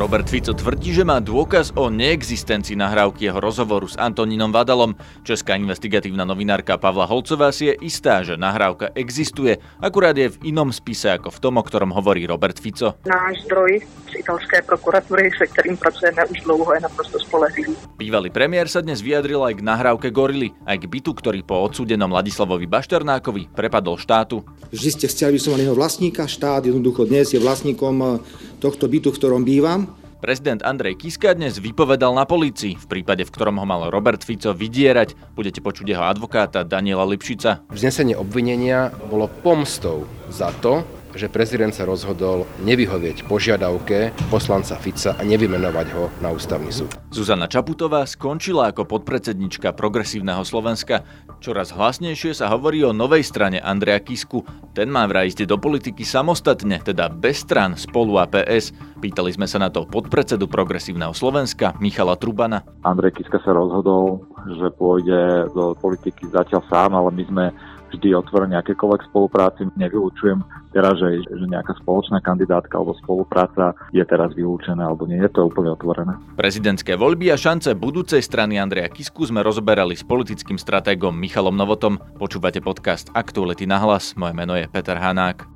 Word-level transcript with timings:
Robert 0.00 0.32
Fico 0.32 0.56
tvrdí, 0.56 0.96
že 0.96 1.04
má 1.04 1.20
dôkaz 1.20 1.76
o 1.76 1.92
neexistencii 1.92 2.72
nahrávky 2.72 3.28
jeho 3.28 3.36
rozhovoru 3.36 3.84
s 3.84 4.00
Antonínom 4.00 4.48
Vadalom. 4.48 4.96
Česká 5.28 5.60
investigatívna 5.60 6.24
novinárka 6.24 6.80
Pavla 6.80 7.04
Holcová 7.04 7.52
si 7.52 7.68
je 7.68 7.76
istá, 7.84 8.24
že 8.24 8.40
nahrávka 8.40 8.96
existuje, 8.96 9.60
akurát 9.76 10.16
je 10.16 10.32
v 10.32 10.56
inom 10.56 10.72
spise 10.72 11.12
ako 11.12 11.28
v 11.28 11.40
tom, 11.44 11.60
o 11.60 11.62
ktorom 11.68 11.92
hovorí 11.92 12.24
Robert 12.24 12.56
Fico. 12.56 12.96
Náš 13.04 13.44
zdroj 13.44 13.84
z 14.08 14.24
italské 14.24 14.64
prokuratúry, 14.64 15.36
se 15.36 15.44
ktorým 15.44 15.76
pracujeme 15.76 16.24
už 16.32 16.48
dlouho, 16.48 16.72
je 16.72 16.80
naprosto 16.80 17.20
spolehlivý. 17.20 17.76
Bývalý 18.00 18.32
premiér 18.32 18.72
sa 18.72 18.80
dnes 18.80 19.04
vyjadril 19.04 19.44
aj 19.44 19.60
k 19.60 19.66
nahrávke 19.68 20.08
Gorily, 20.08 20.56
aj 20.64 20.80
k 20.80 20.88
bytu, 20.96 21.12
ktorý 21.12 21.44
po 21.44 21.60
odsúdenom 21.60 22.08
Ladislavovi 22.08 22.64
Bašternákovi 22.64 23.52
prepadol 23.52 24.00
štátu. 24.00 24.48
Vždy 24.72 24.90
ste 24.96 25.06
chceli 25.12 25.36
vysovaného 25.36 25.76
vlastníka, 25.76 26.24
štát 26.24 26.64
jednoducho 26.64 27.04
dnes 27.04 27.36
je 27.36 27.38
vlastníkom 27.42 28.24
tohto 28.64 28.88
bytu, 28.88 29.12
v 29.12 29.18
ktorom 29.20 29.44
bývam. 29.44 29.89
Prezident 30.20 30.60
Andrej 30.60 31.00
Kiska 31.00 31.32
dnes 31.32 31.56
vypovedal 31.56 32.12
na 32.12 32.28
polícii, 32.28 32.76
v 32.76 32.86
prípade, 32.92 33.24
v 33.24 33.32
ktorom 33.32 33.56
ho 33.56 33.64
mal 33.64 33.88
Robert 33.88 34.20
Fico 34.20 34.52
vydierať. 34.52 35.16
Budete 35.32 35.64
počuť 35.64 35.96
jeho 35.96 36.04
advokáta 36.04 36.60
Daniela 36.60 37.08
Lipšica. 37.08 37.64
Vznesenie 37.72 38.12
obvinenia 38.20 38.92
bolo 39.08 39.32
pomstou 39.40 40.04
za 40.28 40.52
to, 40.60 40.84
že 41.14 41.32
prezident 41.32 41.74
sa 41.74 41.86
rozhodol 41.86 42.46
nevyhovieť 42.62 43.26
požiadavke 43.26 44.14
poslanca 44.28 44.78
Fica 44.78 45.16
a 45.18 45.22
nevymenovať 45.26 45.86
ho 45.94 46.04
na 46.22 46.30
ústavný 46.30 46.70
súd. 46.70 46.92
Zuzana 47.10 47.50
Čaputová 47.50 48.06
skončila 48.06 48.70
ako 48.70 48.86
podpredsednička 48.86 49.74
Progresívneho 49.74 50.42
Slovenska. 50.46 51.02
Čoraz 51.40 51.72
hlasnejšie 51.72 52.36
sa 52.36 52.52
hovorí 52.52 52.84
o 52.84 52.92
novej 52.92 53.24
strane 53.24 53.58
Andreja 53.58 53.98
Kisku. 54.04 54.44
Ten 54.76 54.92
má 54.92 55.08
vraj 55.08 55.32
ísť 55.32 55.48
do 55.48 55.56
politiky 55.56 56.04
samostatne, 56.04 56.78
teda 56.84 57.10
bez 57.10 57.42
stran 57.42 57.74
spolu 57.74 58.20
a 58.20 58.28
PS. 58.28 58.70
Pýtali 59.00 59.32
sme 59.32 59.48
sa 59.48 59.56
na 59.56 59.72
to 59.72 59.88
podpredsedu 59.88 60.46
Progresívneho 60.46 61.16
Slovenska 61.16 61.72
Michala 61.80 62.20
Trubana. 62.20 62.62
Andrej 62.84 63.16
Kiska 63.16 63.40
sa 63.40 63.56
rozhodol, 63.56 64.22
že 64.60 64.68
pôjde 64.76 65.48
do 65.56 65.72
politiky 65.80 66.28
zatiaľ 66.28 66.62
sám, 66.68 66.92
ale 66.92 67.10
my 67.16 67.24
sme 67.26 67.44
vždy 67.90 68.14
otvorení 68.14 68.54
akékoľvek 68.56 69.10
spolupráci. 69.10 69.66
Nevylučujem 69.74 70.42
teraz, 70.70 70.98
že, 71.02 71.26
že 71.26 71.44
nejaká 71.50 71.74
spoločná 71.82 72.22
kandidátka 72.22 72.78
alebo 72.78 72.94
spolupráca 73.02 73.74
je 73.90 74.02
teraz 74.06 74.30
vylúčená 74.34 74.86
alebo 74.86 75.06
nie 75.10 75.18
je 75.18 75.30
to 75.30 75.50
úplne 75.50 75.74
otvorené. 75.74 76.14
Prezidentské 76.38 76.94
voľby 76.94 77.34
a 77.34 77.36
šance 77.36 77.74
budúcej 77.74 78.22
strany 78.22 78.56
Andreja 78.56 78.88
Kisku 78.88 79.26
sme 79.26 79.42
rozoberali 79.42 79.98
s 79.98 80.06
politickým 80.06 80.56
stratégom 80.56 81.12
Michalom 81.12 81.58
Novotom. 81.58 81.98
Počúvate 82.16 82.62
podcast 82.62 83.10
Aktuality 83.12 83.66
na 83.66 83.82
hlas. 83.82 84.14
Moje 84.14 84.34
meno 84.38 84.54
je 84.54 84.70
Peter 84.70 84.96
Hanák. 84.96 85.50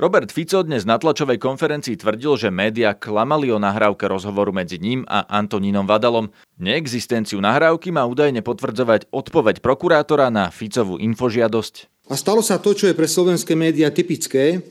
Robert 0.00 0.32
Fico 0.32 0.64
dnes 0.64 0.88
na 0.88 0.96
tlačovej 0.96 1.36
konferencii 1.36 1.92
tvrdil, 2.00 2.32
že 2.40 2.48
média 2.48 2.96
klamali 2.96 3.52
o 3.52 3.60
nahrávke 3.60 4.08
rozhovoru 4.08 4.48
medzi 4.48 4.80
ním 4.80 5.04
a 5.04 5.28
Antonínom 5.28 5.84
Vadalom. 5.84 6.32
Neexistenciu 6.56 7.36
nahrávky 7.36 7.92
má 7.92 8.08
údajne 8.08 8.40
potvrdzovať 8.40 9.12
odpoveď 9.12 9.60
prokurátora 9.60 10.32
na 10.32 10.48
Ficovú 10.48 10.96
infožiadosť. 10.96 12.08
A 12.08 12.16
stalo 12.16 12.40
sa 12.40 12.56
to, 12.56 12.72
čo 12.72 12.88
je 12.88 12.96
pre 12.96 13.04
slovenské 13.04 13.52
médiá 13.52 13.92
typické 13.92 14.64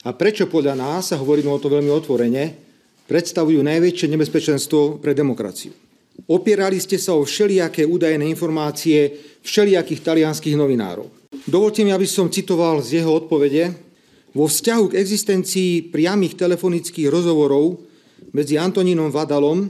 a 0.00 0.16
prečo 0.16 0.48
podľa 0.48 0.80
nás, 0.80 1.12
a 1.12 1.20
hovoríme 1.20 1.52
o 1.52 1.60
to 1.60 1.68
veľmi 1.68 1.92
otvorene, 1.92 2.56
predstavujú 3.04 3.60
najväčšie 3.60 4.08
nebezpečenstvo 4.16 4.96
pre 4.96 5.12
demokraciu. 5.12 5.76
Opierali 6.24 6.80
ste 6.80 6.96
sa 6.96 7.12
o 7.12 7.28
všelijaké 7.28 7.84
údajné 7.84 8.24
informácie 8.32 9.12
všelijakých 9.44 10.00
talianských 10.00 10.56
novinárov. 10.56 11.04
Dovolte 11.44 11.84
mi, 11.84 11.92
aby 11.92 12.08
som 12.08 12.32
citoval 12.32 12.80
z 12.80 13.04
jeho 13.04 13.12
odpovede, 13.12 13.89
vo 14.30 14.46
vzťahu 14.46 14.94
k 14.94 14.98
existencii 14.98 15.90
priamých 15.90 16.38
telefonických 16.38 17.10
rozhovorov 17.10 17.82
medzi 18.30 18.54
Antonínom 18.54 19.10
Vadalom 19.10 19.66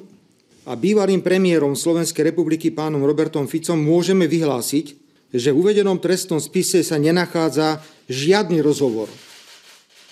a 0.69 0.77
bývalým 0.77 1.25
premiérom 1.25 1.73
Slovenskej 1.73 2.29
republiky 2.33 2.69
pánom 2.69 3.01
Robertom 3.01 3.49
Ficom 3.49 3.81
môžeme 3.81 4.29
vyhlásiť, 4.29 4.93
že 5.33 5.55
v 5.55 5.59
uvedenom 5.65 5.97
trestnom 6.03 6.43
spise 6.43 6.85
sa 6.85 7.01
nenachádza 7.01 7.81
žiadny 8.11 8.61
rozhovor, 8.61 9.09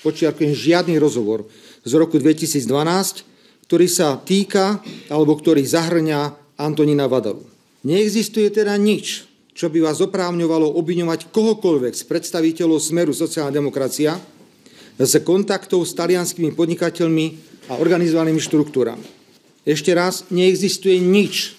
počiarkujem 0.06 0.54
žiadny 0.54 0.96
rozhovor 0.96 1.44
z 1.82 1.92
roku 1.98 2.16
2012, 2.16 3.26
ktorý 3.68 3.86
sa 3.90 4.16
týka 4.16 4.80
alebo 5.12 5.36
ktorý 5.36 5.60
zahrňa 5.60 6.20
Antonína 6.56 7.04
Vadalu. 7.10 7.44
Neexistuje 7.84 8.48
teda 8.48 8.74
nič, 8.80 9.28
čo 9.52 9.68
by 9.68 9.82
vás 9.84 9.98
oprávňovalo 9.98 10.78
obviňovať 10.78 11.34
kohokoľvek 11.34 11.94
z 11.94 12.02
predstaviteľov 12.06 12.78
Smeru 12.78 13.10
sociálna 13.10 13.50
demokracia, 13.50 14.14
z 14.98 15.22
kontaktov 15.22 15.86
s 15.86 15.94
talianskými 15.94 16.58
podnikateľmi 16.58 17.26
a 17.70 17.78
organizovanými 17.78 18.42
štruktúrami. 18.42 19.06
Ešte 19.62 19.94
raz, 19.94 20.26
neexistuje 20.34 20.98
nič. 20.98 21.54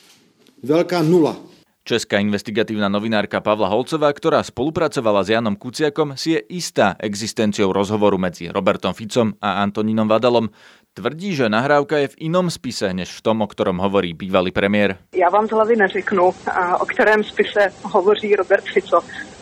Veľká 0.60 1.00
nula. 1.08 1.40
Česká 1.88 2.22
investigatívna 2.22 2.86
novinárka 2.86 3.42
Pavla 3.42 3.66
Holcová, 3.66 4.14
ktorá 4.14 4.46
spolupracovala 4.46 5.26
s 5.26 5.34
Janom 5.34 5.58
Kuciakom, 5.58 6.14
si 6.14 6.38
je 6.38 6.42
istá 6.54 6.94
existenciou 7.02 7.74
rozhovoru 7.74 8.20
medzi 8.22 8.46
Robertom 8.52 8.94
Ficom 8.94 9.34
a 9.42 9.64
Antonínom 9.66 10.06
Vadalom. 10.06 10.54
Tvrdí, 10.94 11.34
že 11.34 11.50
nahrávka 11.50 11.98
je 12.06 12.14
v 12.14 12.30
inom 12.30 12.52
spise, 12.52 12.94
než 12.94 13.10
v 13.10 13.24
tom, 13.26 13.42
o 13.42 13.48
ktorom 13.48 13.82
hovorí 13.82 14.14
bývalý 14.14 14.52
premiér. 14.52 15.02
Já 15.16 15.30
vám 15.30 15.48
z 15.48 15.52
hlavy 15.52 15.76
neřeknu, 15.76 16.34
o 16.80 16.86
kterém 16.86 17.24
spise 17.24 17.74
hovoří 17.82 18.36
Robert 18.36 18.66
Fico 18.74 19.02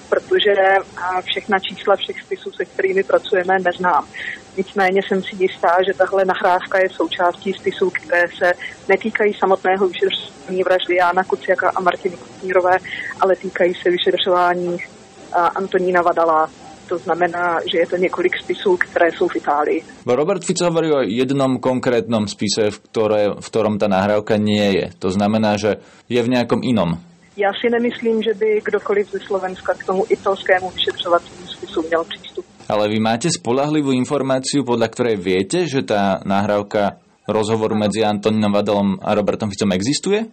protože 0.09 0.51
všechna 1.25 1.59
čísla 1.59 1.95
všech 1.95 2.22
spisů, 2.22 2.51
se 2.51 2.66
kterými 2.66 3.03
pracujeme, 3.03 3.59
neznám. 3.59 4.07
Nicméně 4.57 5.01
jsem 5.03 5.23
si 5.23 5.35
jistá, 5.40 5.78
že 5.88 5.94
tahle 5.94 6.25
nahrávka 6.25 6.79
je 6.79 6.90
součástí 6.90 7.53
spisů, 7.53 7.90
které 7.90 8.28
se 8.38 8.53
netýkají 8.90 9.34
samotného 9.34 9.88
vyšetřování 9.88 10.63
vraždy 10.63 10.96
Jána 10.96 11.23
Kuciaka 11.23 11.72
a 11.75 11.81
Martiny 11.81 12.17
Kutnírové, 12.17 12.78
ale 13.22 13.35
týkají 13.35 13.73
se 13.73 13.90
vyšetřování 13.90 14.78
Antonína 15.56 16.01
Vadala, 16.01 16.50
to 16.88 16.97
znamená, 16.97 17.59
že 17.72 17.78
je 17.78 17.88
to 17.88 17.97
několik 17.97 18.31
spisů, 18.44 18.78
které 18.78 19.12
jsou 19.12 19.28
v 19.28 19.35
Itálii. 19.35 19.84
Robert 20.07 20.46
Fico 20.46 20.66
hovorí 20.66 20.91
o 20.91 21.03
jednom 21.03 21.59
konkrétnom 21.59 22.31
spise, 22.31 22.72
v, 22.72 22.78
ktoré, 22.79 23.22
v 23.35 23.44
ktorom 23.44 23.75
tá 23.75 23.91
nahrávka 23.91 24.40
nie 24.40 24.72
je. 24.72 24.85
To 25.03 25.12
znamená, 25.12 25.59
že 25.59 25.84
je 26.07 26.23
v 26.23 26.31
nejakom 26.31 26.63
inom. 26.63 26.96
Já 27.38 27.50
si 27.62 27.70
nemyslím, 27.70 28.24
že 28.24 28.34
by 28.34 28.62
kdokoliv 28.66 29.12
ze 29.12 29.20
Slovenska 29.20 29.74
k 29.74 29.86
tomu 29.86 30.03
italskému 30.09 30.70
vyšetřovacímu 30.70 31.48
spisu 31.48 31.81
měl 31.88 32.03
přístup. 32.03 32.46
Ale 32.70 32.90
vy 32.90 33.00
máte 33.00 33.31
spolahlivú 33.31 33.96
informáciu, 33.96 34.66
podľa 34.68 34.92
ktorej 34.92 35.16
viete, 35.22 35.64
že 35.70 35.88
tá 35.88 36.20
nahrávka 36.26 37.00
rozhovoru 37.24 37.80
medzi 37.80 38.03
Antonínom 38.03 38.52
Vadalom 38.52 39.00
a 39.00 39.16
Robertom 39.16 39.47
Ficom 39.47 39.72
existuje? 39.72 40.28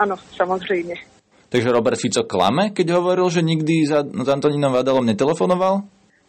Áno, 0.00 0.16
samozrejme. 0.32 0.94
Takže 1.52 1.68
Robert 1.68 2.00
Fico 2.00 2.24
klame, 2.24 2.72
keď 2.72 2.96
hovoril, 2.96 3.28
že 3.28 3.44
nikdy 3.44 3.84
za, 3.84 4.06
s 4.06 4.28
Antonínom 4.30 4.72
Vadalom 4.72 5.04
netelefonoval? 5.04 5.82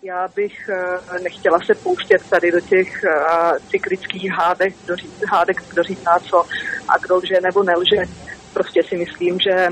Já 0.03 0.27
bych 0.35 0.69
uh, 0.69 1.23
nechtěla 1.23 1.59
se 1.65 1.73
pouštět 1.75 2.21
tady 2.29 2.51
do 2.51 2.61
těch 2.61 2.89
uh, 3.03 3.57
cyklických 3.69 4.31
hádek, 4.39 4.73
kdo, 4.85 4.95
ří, 4.95 5.09
hádek, 5.31 5.57
kdo 5.73 5.83
říká 5.83 6.19
co 6.19 6.43
a 6.89 6.97
kdo 6.97 7.15
lže 7.15 7.35
nebo 7.43 7.63
nelže. 7.63 8.26
Prostě 8.57 8.81
si 8.83 8.97
myslím, 8.97 9.37
že 9.39 9.69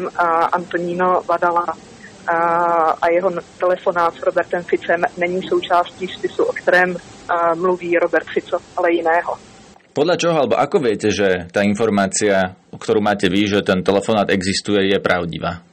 Antoníno 0.54 1.26
Vadala 1.26 1.66
a 3.02 3.06
jeho 3.10 3.30
telefonát 3.58 4.14
s 4.14 4.22
Robertem 4.24 4.64
Ficem 4.64 5.02
není 5.18 5.42
součástí 5.42 6.08
spisu, 6.08 6.44
o 6.44 6.54
kterém 6.54 6.96
mluví 7.56 7.98
Robert 7.98 8.30
Fico, 8.30 8.58
ale 8.78 8.94
jiného. 8.94 9.34
Podľa 9.90 10.16
čoho, 10.22 10.38
alebo 10.38 10.60
ako 10.60 10.78
viete, 10.86 11.10
že 11.10 11.50
tá 11.50 11.64
informácia, 11.64 12.54
ktorú 12.78 13.02
máte 13.02 13.26
vy, 13.32 13.48
že 13.48 13.66
ten 13.66 13.82
telefonát 13.82 14.28
existuje, 14.30 14.92
je 14.92 15.00
pravdivá? 15.00 15.64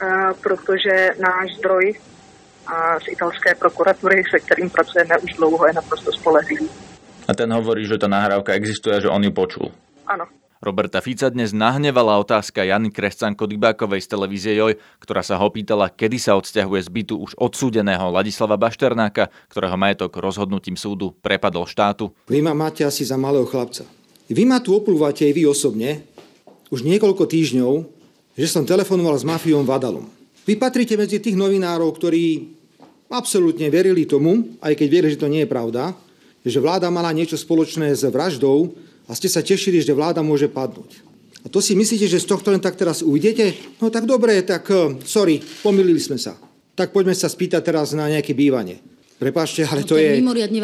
Uh, 0.00 0.32
protože 0.40 1.20
náš 1.20 1.60
zdroj 1.60 1.92
uh, 1.92 2.96
z 3.04 3.06
italské 3.14 3.54
prokuratury, 3.54 4.24
se 4.26 4.40
kterým 4.40 4.70
pracujeme 4.72 5.12
už 5.22 5.30
dlouho, 5.36 5.66
je 5.68 5.76
naprosto 5.76 6.10
spolehlivý. 6.12 6.66
A 7.28 7.36
ten 7.36 7.52
hovorí, 7.52 7.84
že 7.84 8.00
tá 8.00 8.08
nahrávka 8.08 8.56
existuje 8.56 8.96
a 8.96 9.02
že 9.04 9.12
on 9.12 9.22
ju 9.22 9.30
počul? 9.30 9.70
Áno. 10.08 10.39
Roberta 10.60 11.00
Fica 11.00 11.32
dnes 11.32 11.56
nahnevala 11.56 12.20
otázka 12.20 12.60
Jany 12.60 12.92
Krescanko 12.92 13.48
Dybákovej 13.48 14.04
z 14.04 14.12
televízie 14.12 14.52
Joj, 14.60 14.76
ktorá 15.00 15.24
sa 15.24 15.40
ho 15.40 15.48
pýtala, 15.48 15.88
kedy 15.88 16.20
sa 16.20 16.36
odsťahuje 16.36 16.84
z 16.84 16.90
bytu 16.92 17.14
už 17.16 17.32
odsúdeného 17.40 18.12
Ladislava 18.12 18.60
Bašternáka, 18.60 19.32
ktorého 19.48 19.80
majetok 19.80 20.20
rozhodnutím 20.20 20.76
súdu 20.76 21.16
prepadol 21.24 21.64
štátu. 21.64 22.12
Vy 22.28 22.44
ma 22.44 22.52
máte 22.52 22.84
asi 22.84 23.08
za 23.08 23.16
malého 23.16 23.48
chlapca. 23.48 23.88
Vy 24.28 24.44
ma 24.44 24.60
tu 24.60 24.76
oplúvate 24.76 25.24
aj 25.24 25.32
vy 25.32 25.48
osobne 25.48 26.04
už 26.68 26.84
niekoľko 26.84 27.24
týždňov, 27.24 27.72
že 28.36 28.44
som 28.44 28.68
telefonoval 28.68 29.16
s 29.16 29.24
mafiom 29.24 29.64
Vadalom. 29.64 30.12
Vy 30.44 30.60
patríte 30.60 30.92
medzi 31.00 31.24
tých 31.24 31.40
novinárov, 31.40 31.88
ktorí 31.96 32.52
absolútne 33.08 33.72
verili 33.72 34.04
tomu, 34.04 34.60
aj 34.60 34.76
keď 34.76 34.88
verili, 34.92 35.16
že 35.16 35.24
to 35.24 35.32
nie 35.32 35.40
je 35.40 35.48
pravda, 35.48 35.96
že 36.44 36.60
vláda 36.60 36.92
mala 36.92 37.16
niečo 37.16 37.40
spoločné 37.40 37.96
s 37.96 38.04
vraždou 38.04 38.89
a 39.10 39.12
ste 39.18 39.26
sa 39.26 39.42
tešili, 39.42 39.82
že 39.82 39.90
vláda 39.90 40.22
môže 40.22 40.46
padnúť. 40.46 41.02
A 41.42 41.50
to 41.50 41.58
si 41.58 41.74
myslíte, 41.74 42.06
že 42.06 42.22
z 42.22 42.30
tohto 42.30 42.54
len 42.54 42.62
tak 42.62 42.78
teraz 42.78 43.02
ujdete? 43.02 43.74
No 43.82 43.90
tak 43.90 44.06
dobre, 44.06 44.38
tak 44.46 44.70
uh, 44.70 44.94
sorry, 45.02 45.42
pomýlili 45.66 45.98
sme 45.98 46.14
sa. 46.14 46.38
Tak 46.78 46.94
poďme 46.94 47.18
sa 47.18 47.26
spýtať 47.26 47.64
teraz 47.64 47.90
na 47.96 48.06
nejaké 48.06 48.36
bývanie. 48.38 48.78
Prepašte, 49.18 49.66
ale 49.66 49.84
no, 49.84 49.88
to, 49.88 49.96
to 49.96 50.00
je... 50.00 50.10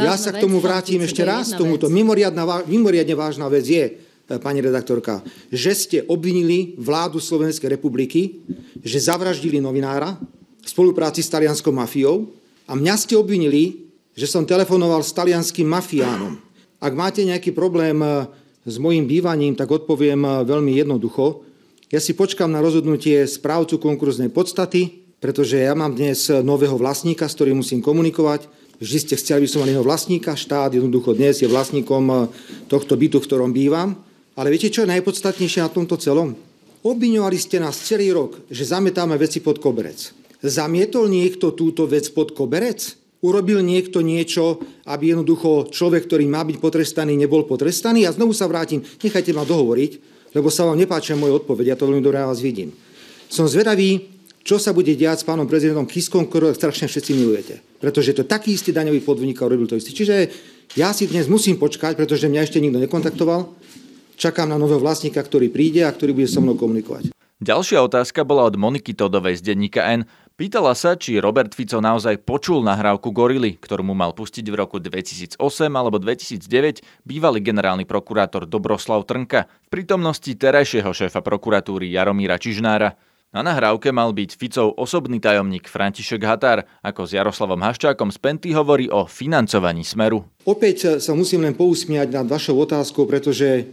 Ja 0.00 0.16
sa 0.16 0.32
k 0.32 0.40
tomu 0.40 0.62
vrátim 0.62 1.02
ešte 1.02 1.26
raz. 1.26 1.52
Tomuto 1.52 1.90
mimoriadna, 1.90 2.64
mimoriadne 2.64 3.12
vážna 3.12 3.50
vec 3.52 3.66
je, 3.68 3.84
e, 3.84 4.36
pani 4.40 4.64
redaktorka, 4.64 5.20
že 5.52 5.76
ste 5.76 5.98
obvinili 6.08 6.72
vládu 6.80 7.20
Slovenskej 7.20 7.68
republiky, 7.68 8.40
že 8.80 8.96
zavraždili 8.96 9.60
novinára 9.60 10.16
v 10.64 10.68
spolupráci 10.68 11.20
s 11.20 11.28
talianskou 11.28 11.68
mafiou 11.74 12.32
a 12.64 12.72
mňa 12.72 12.94
ste 12.96 13.12
obvinili, 13.18 13.92
že 14.16 14.24
som 14.24 14.48
telefonoval 14.48 15.04
s 15.04 15.12
talianským 15.12 15.68
mafiánom. 15.68 16.45
Ak 16.80 16.92
máte 16.92 17.24
nejaký 17.24 17.56
problém 17.56 17.98
e, 18.04 18.28
s 18.68 18.76
mojim 18.76 19.08
bývaním, 19.08 19.56
tak 19.56 19.72
odpoviem 19.72 20.20
e, 20.22 20.30
veľmi 20.44 20.76
jednoducho. 20.76 21.46
Ja 21.88 22.02
si 22.02 22.12
počkam 22.12 22.50
na 22.50 22.60
rozhodnutie 22.60 23.24
správcu 23.24 23.78
konkurznej 23.78 24.28
podstaty, 24.34 25.06
pretože 25.22 25.56
ja 25.56 25.72
mám 25.72 25.96
dnes 25.96 26.28
nového 26.28 26.76
vlastníka, 26.76 27.24
s 27.24 27.36
ktorým 27.38 27.64
musím 27.64 27.80
komunikovať. 27.80 28.50
Vždy 28.76 28.98
ste 29.00 29.14
chceli, 29.16 29.44
aby 29.44 29.48
som 29.48 29.64
mal 29.64 29.72
jedného 29.72 29.88
vlastníka. 29.88 30.36
Štát 30.36 30.68
jednoducho 30.76 31.16
dnes 31.16 31.40
je 31.40 31.48
vlastníkom 31.48 32.04
eh, 32.12 32.18
tohto 32.68 32.92
bytu, 32.92 33.24
v 33.24 33.26
ktorom 33.28 33.50
bývam. 33.54 33.96
Ale 34.36 34.52
viete, 34.52 34.68
čo 34.68 34.84
je 34.84 34.92
najpodstatnejšie 34.92 35.64
na 35.64 35.72
tomto 35.72 35.96
celom? 35.96 36.36
Obviňovali 36.84 37.38
ste 37.40 37.56
nás 37.56 37.80
celý 37.80 38.12
rok, 38.12 38.36
že 38.52 38.68
zametáme 38.68 39.16
veci 39.16 39.40
pod 39.40 39.58
koberec. 39.64 40.12
Zamietol 40.44 41.08
niekto 41.08 41.56
túto 41.56 41.88
vec 41.88 42.12
pod 42.12 42.36
koberec? 42.36 43.00
Urobil 43.26 43.58
niekto 43.58 44.06
niečo, 44.06 44.62
aby 44.86 45.10
jednoducho 45.10 45.66
človek, 45.74 46.06
ktorý 46.06 46.30
má 46.30 46.46
byť 46.46 46.62
potrestaný, 46.62 47.18
nebol 47.18 47.42
potrestaný? 47.42 48.06
Ja 48.06 48.14
znovu 48.14 48.30
sa 48.30 48.46
vrátim, 48.46 48.86
nechajte 49.02 49.34
ma 49.34 49.42
dohovoriť, 49.42 49.92
lebo 50.38 50.46
sa 50.46 50.62
vám 50.62 50.78
nepáčia 50.78 51.18
moje 51.18 51.34
odpovede, 51.34 51.74
ja 51.74 51.78
to 51.78 51.90
veľmi 51.90 52.06
dobre 52.06 52.22
vás 52.22 52.38
vidím. 52.38 52.70
Som 53.26 53.50
zvedavý, 53.50 54.14
čo 54.46 54.62
sa 54.62 54.70
bude 54.70 54.94
diať 54.94 55.26
s 55.26 55.26
pánom 55.26 55.50
prezidentom 55.50 55.90
Kiskom, 55.90 56.30
ktorého 56.30 56.54
strašne 56.54 56.86
všetci 56.86 57.10
milujete. 57.18 57.58
Pretože 57.82 58.14
to 58.14 58.22
taký 58.22 58.54
istý 58.54 58.70
daňový 58.70 59.02
podvodník 59.02 59.42
a 59.42 59.50
robil 59.50 59.66
to 59.66 59.74
istý. 59.74 59.90
Čiže 59.90 60.30
ja 60.78 60.94
si 60.94 61.10
dnes 61.10 61.26
musím 61.26 61.58
počkať, 61.58 61.98
pretože 61.98 62.30
mňa 62.30 62.46
ešte 62.46 62.62
nikto 62.62 62.78
nekontaktoval. 62.78 63.50
Čakám 64.14 64.46
na 64.46 64.54
nového 64.54 64.78
vlastníka, 64.78 65.18
ktorý 65.18 65.50
príde 65.50 65.82
a 65.82 65.90
ktorý 65.90 66.14
bude 66.14 66.30
so 66.30 66.38
mnou 66.38 66.54
komunikovať. 66.54 67.10
Ďalšia 67.42 67.84
otázka 67.84 68.24
bola 68.24 68.46
od 68.46 68.56
Moniky 68.56 68.96
Todovej 68.96 69.42
z 69.42 69.52
denníka 69.52 69.84
N. 69.92 70.06
Pýtala 70.36 70.76
sa, 70.76 71.00
či 71.00 71.16
Robert 71.16 71.56
Fico 71.56 71.80
naozaj 71.80 72.20
počul 72.20 72.60
nahrávku 72.60 73.08
Gorily, 73.08 73.56
ktorú 73.56 73.80
mu 73.80 73.96
mal 73.96 74.12
pustiť 74.12 74.44
v 74.44 74.60
roku 74.60 74.76
2008 74.76 75.40
alebo 75.72 75.96
2009 75.96 76.84
bývalý 77.08 77.40
generálny 77.40 77.88
prokurátor 77.88 78.44
Dobroslav 78.44 79.08
Trnka 79.08 79.48
v 79.48 79.68
prítomnosti 79.72 80.28
terajšieho 80.28 80.92
šéfa 80.92 81.24
prokuratúry 81.24 81.88
Jaromíra 81.88 82.36
Čižnára. 82.36 83.00
Na 83.32 83.40
nahrávke 83.40 83.88
mal 83.96 84.12
byť 84.12 84.36
Ficov 84.36 84.76
osobný 84.76 85.24
tajomník 85.24 85.72
František 85.72 86.20
Határ, 86.20 86.68
ako 86.84 87.08
s 87.08 87.16
Jaroslavom 87.16 87.64
Haščákom 87.64 88.12
z 88.12 88.20
Penty 88.20 88.52
hovorí 88.52 88.92
o 88.92 89.08
financovaní 89.08 89.88
Smeru. 89.88 90.20
Opäť 90.44 91.00
sa 91.00 91.16
musím 91.16 91.48
len 91.48 91.56
pousmiať 91.56 92.12
nad 92.12 92.28
vašou 92.28 92.60
otázkou, 92.60 93.08
pretože 93.08 93.64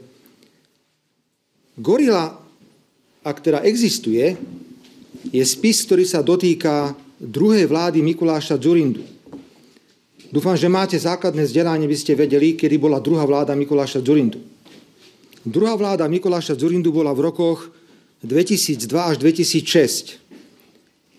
Gorila, 1.76 2.40
ak 3.20 3.44
teda 3.44 3.60
existuje, 3.68 4.40
je 5.34 5.42
spis, 5.42 5.82
ktorý 5.90 6.06
sa 6.06 6.22
dotýka 6.22 6.94
druhej 7.18 7.66
vlády 7.66 8.06
Mikuláša 8.06 8.62
Dzurindu. 8.62 9.02
Dúfam, 10.30 10.54
že 10.54 10.70
máte 10.70 10.94
základné 10.98 11.50
vzdelanie, 11.50 11.90
by 11.90 11.98
ste 11.98 12.14
vedeli, 12.14 12.54
kedy 12.54 12.78
bola 12.78 13.02
druhá 13.02 13.26
vláda 13.26 13.58
Mikuláša 13.58 14.06
Dzurindu. 14.06 14.38
Druhá 15.42 15.74
vláda 15.74 16.06
Mikuláša 16.06 16.54
Dzurindu 16.54 16.94
bola 16.94 17.10
v 17.18 17.34
rokoch 17.34 17.74
2002 18.22 18.86
až 18.94 19.16
2006. 19.18 20.22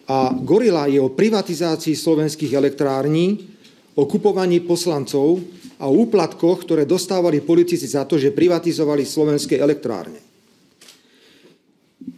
A 0.06 0.30
Gorila 0.30 0.86
je 0.86 1.02
o 1.02 1.10
privatizácii 1.10 1.98
slovenských 1.98 2.54
elektrární, 2.54 3.50
o 3.98 4.06
kupovaní 4.06 4.62
poslancov 4.62 5.42
a 5.78 5.90
úplatkoch, 5.90 6.62
ktoré 6.66 6.82
dostávali 6.86 7.42
politici 7.42 7.86
za 7.86 8.06
to, 8.06 8.18
že 8.18 8.34
privatizovali 8.34 9.02
slovenské 9.02 9.58
elektrárne. 9.58 10.33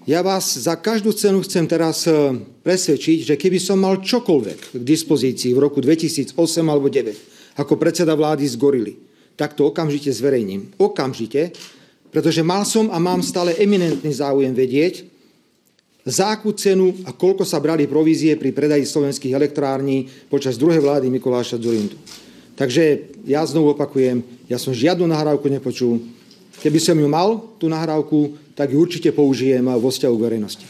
Ja 0.06 0.22
vás 0.22 0.54
za 0.54 0.78
každú 0.78 1.10
cenu 1.14 1.42
chcem 1.42 1.66
teraz 1.66 2.06
e, 2.06 2.14
presvedčiť, 2.62 3.26
že 3.26 3.34
keby 3.34 3.58
som 3.58 3.78
mal 3.82 4.02
čokoľvek 4.02 4.78
k 4.78 4.82
dispozícii 4.82 5.50
v 5.54 5.62
roku 5.62 5.82
2008 5.82 6.34
alebo 6.66 6.86
2009 6.90 7.36
ako 7.56 7.74
predseda 7.80 8.12
vlády 8.12 8.44
z 8.44 8.54
Gorily, 8.60 8.94
tak 9.34 9.56
to 9.56 9.68
okamžite 9.72 10.12
zverejním. 10.12 10.76
Okamžite, 10.76 11.56
pretože 12.12 12.44
mal 12.44 12.68
som 12.68 12.92
a 12.92 13.00
mám 13.00 13.24
stále 13.24 13.56
eminentný 13.56 14.12
záujem 14.12 14.52
vedieť, 14.52 15.08
za 16.06 16.30
akú 16.30 16.54
cenu 16.54 16.94
a 17.02 17.10
koľko 17.10 17.42
sa 17.42 17.58
brali 17.58 17.90
provízie 17.90 18.38
pri 18.38 18.54
predaji 18.54 18.86
slovenských 18.86 19.34
elektrární 19.34 20.06
počas 20.30 20.54
druhej 20.54 20.78
vlády 20.78 21.10
Mikuláša 21.10 21.58
Zurindu. 21.58 21.98
Takže 22.54 23.10
ja 23.26 23.42
znovu 23.42 23.74
opakujem, 23.74 24.22
ja 24.46 24.54
som 24.54 24.70
žiadnu 24.70 25.02
nahrávku 25.02 25.50
nepočul. 25.50 25.98
Keby 26.62 26.78
som 26.78 26.94
ju 26.94 27.10
mal, 27.10 27.42
tú 27.58 27.66
nahrávku, 27.66 28.38
tak 28.56 28.72
ju 28.72 28.80
určite 28.80 29.12
použijem 29.12 29.68
vo 29.68 29.92
vzťahu 29.92 30.14
k 30.16 30.24
verejnosti. 30.24 30.64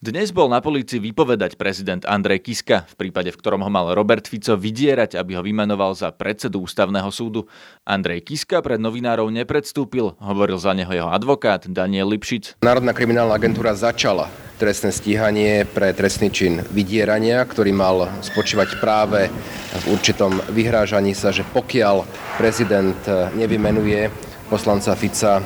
Dnes 0.00 0.32
bol 0.32 0.48
na 0.48 0.64
polícii 0.64 0.96
vypovedať 0.96 1.60
prezident 1.60 2.00
Andrej 2.08 2.40
Kiska, 2.48 2.88
v 2.88 2.94
prípade, 2.96 3.30
v 3.30 3.36
ktorom 3.36 3.60
ho 3.60 3.68
mal 3.68 3.92
Robert 3.92 4.24
Fico 4.24 4.56
vydierať, 4.56 5.12
aby 5.12 5.36
ho 5.36 5.44
vymenoval 5.44 5.92
za 5.92 6.08
predsedu 6.08 6.64
ústavného 6.64 7.12
súdu. 7.12 7.46
Andrej 7.84 8.24
Kiska 8.24 8.64
pred 8.64 8.80
novinárov 8.80 9.28
nepredstúpil, 9.28 10.16
hovoril 10.16 10.56
za 10.56 10.72
neho 10.72 10.88
jeho 10.88 11.12
advokát 11.12 11.68
Daniel 11.68 12.08
Lipšic. 12.16 12.64
Národná 12.64 12.96
kriminálna 12.96 13.36
agentúra 13.36 13.76
začala 13.76 14.32
trestné 14.56 14.88
stíhanie 14.88 15.68
pre 15.68 15.92
trestný 15.92 16.32
čin 16.32 16.64
vydierania, 16.72 17.44
ktorý 17.44 17.68
mal 17.76 18.08
spočívať 18.24 18.80
práve 18.80 19.28
v 19.28 19.84
určitom 19.92 20.32
vyhrážaní 20.48 21.12
sa, 21.12 21.28
že 21.28 21.44
pokiaľ 21.52 22.08
prezident 22.40 22.96
nevymenuje 23.36 24.29
poslanca 24.50 24.90
Fica 24.98 25.38
e, 25.38 25.42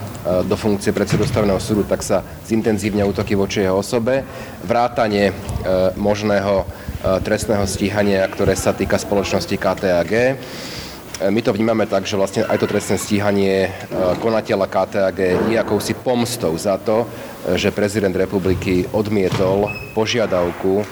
do 0.49 0.57
funkcie 0.57 0.97
predsedu 0.97 1.29
ústavného 1.29 1.61
súdu, 1.61 1.85
tak 1.85 2.01
sa 2.01 2.25
zintenzívne 2.49 3.05
útoky 3.05 3.37
voči 3.37 3.61
jeho 3.61 3.85
osobe, 3.85 4.25
vrátanie 4.65 5.29
e, 5.29 5.35
možného 6.01 6.65
e, 6.65 7.21
trestného 7.21 7.69
stíhania, 7.69 8.25
ktoré 8.33 8.57
sa 8.57 8.73
týka 8.73 8.97
spoločnosti 8.97 9.53
KTAG. 9.53 10.13
My 11.31 11.47
to 11.47 11.55
vnímame 11.55 11.87
tak, 11.87 12.11
že 12.11 12.19
vlastne 12.19 12.43
aj 12.43 12.59
to 12.59 12.67
trestné 12.67 12.99
stíhanie 12.99 13.71
konateľa 14.19 14.67
KTAG 14.67 15.47
je 15.47 15.55
akousi 15.55 15.95
pomstou 15.95 16.59
za 16.59 16.75
to, 16.75 17.07
že 17.55 17.71
prezident 17.71 18.11
republiky 18.19 18.83
odmietol 18.91 19.71
požiadavku 19.95 20.83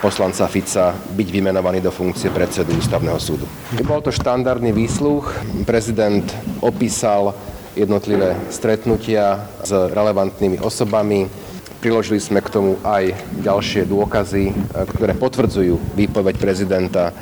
poslanca 0.00 0.48
Fica 0.48 0.96
byť 0.96 1.28
vymenovaný 1.28 1.84
do 1.84 1.92
funkcie 1.92 2.32
predsedu 2.32 2.72
ústavného 2.76 3.20
súdu. 3.20 3.44
Bol 3.84 4.00
to 4.00 4.08
štandardný 4.12 4.72
výsluch. 4.72 5.28
Prezident 5.68 6.24
opísal 6.64 7.36
jednotlivé 7.76 8.34
stretnutia 8.48 9.44
s 9.60 9.70
relevantnými 9.70 10.58
osobami. 10.64 11.28
Priložili 11.76 12.16
sme 12.18 12.40
k 12.40 12.48
tomu 12.48 12.80
aj 12.82 13.12
ďalšie 13.44 13.84
dôkazy, 13.84 14.48
e, 14.48 14.52
ktoré 14.96 15.12
potvrdzujú 15.12 15.76
výpoveď 15.92 16.40
prezidenta. 16.40 17.12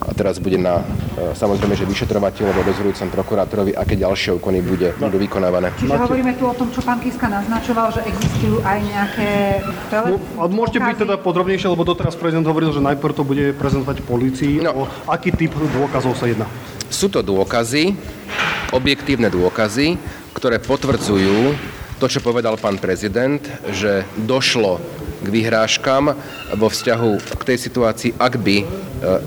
A 0.00 0.14
teraz 0.14 0.38
bude 0.38 0.54
na 0.54 0.80
e, 0.80 1.34
samozrejme, 1.34 1.74
že 1.74 1.82
vyšetrovateľ 1.82 2.54
alebo 2.54 2.62
dozorujúcom 2.62 3.10
prokurátorovi, 3.10 3.74
aké 3.74 3.98
ďalšie 3.98 4.38
úkony 4.38 4.62
bude, 4.62 4.94
budú 5.02 5.18
vykonávané. 5.18 5.74
Čiže 5.76 5.98
Máte... 5.98 6.06
hovoríme 6.06 6.32
tu 6.38 6.46
o 6.46 6.54
tom, 6.54 6.70
čo 6.70 6.80
pán 6.86 7.02
Kiska 7.02 7.26
naznačoval, 7.26 7.90
že 7.90 8.06
existujú 8.06 8.62
aj 8.62 8.78
nejaké 8.86 9.30
tele... 9.90 10.16
No, 10.38 10.46
môžete 10.46 10.78
byť 10.78 10.96
teda 11.04 11.14
podrobnejšie, 11.18 11.68
lebo 11.74 11.82
doteraz 11.82 12.14
prezident 12.14 12.46
hovoril, 12.46 12.70
že 12.70 12.80
najprv 12.80 13.12
to 13.18 13.26
bude 13.26 13.44
prezentovať 13.58 13.98
policii. 14.06 14.62
No. 14.62 14.86
O 14.86 15.10
aký 15.10 15.34
typ 15.34 15.52
dôkazov 15.58 16.14
sa 16.14 16.30
jedná? 16.30 16.46
Sú 17.04 17.12
to 17.12 17.20
dôkazy, 17.20 17.92
objektívne 18.72 19.28
dôkazy, 19.28 20.00
ktoré 20.32 20.56
potvrdzujú 20.56 21.52
to, 22.00 22.08
čo 22.08 22.24
povedal 22.24 22.56
pán 22.56 22.80
prezident, 22.80 23.44
že 23.68 24.08
došlo 24.24 24.80
k 25.20 25.26
vyhrážkam 25.28 26.16
vo 26.56 26.68
vzťahu 26.72 27.36
k 27.36 27.42
tej 27.44 27.58
situácii, 27.60 28.16
ak 28.16 28.40
by 28.40 28.56
e, 28.56 28.66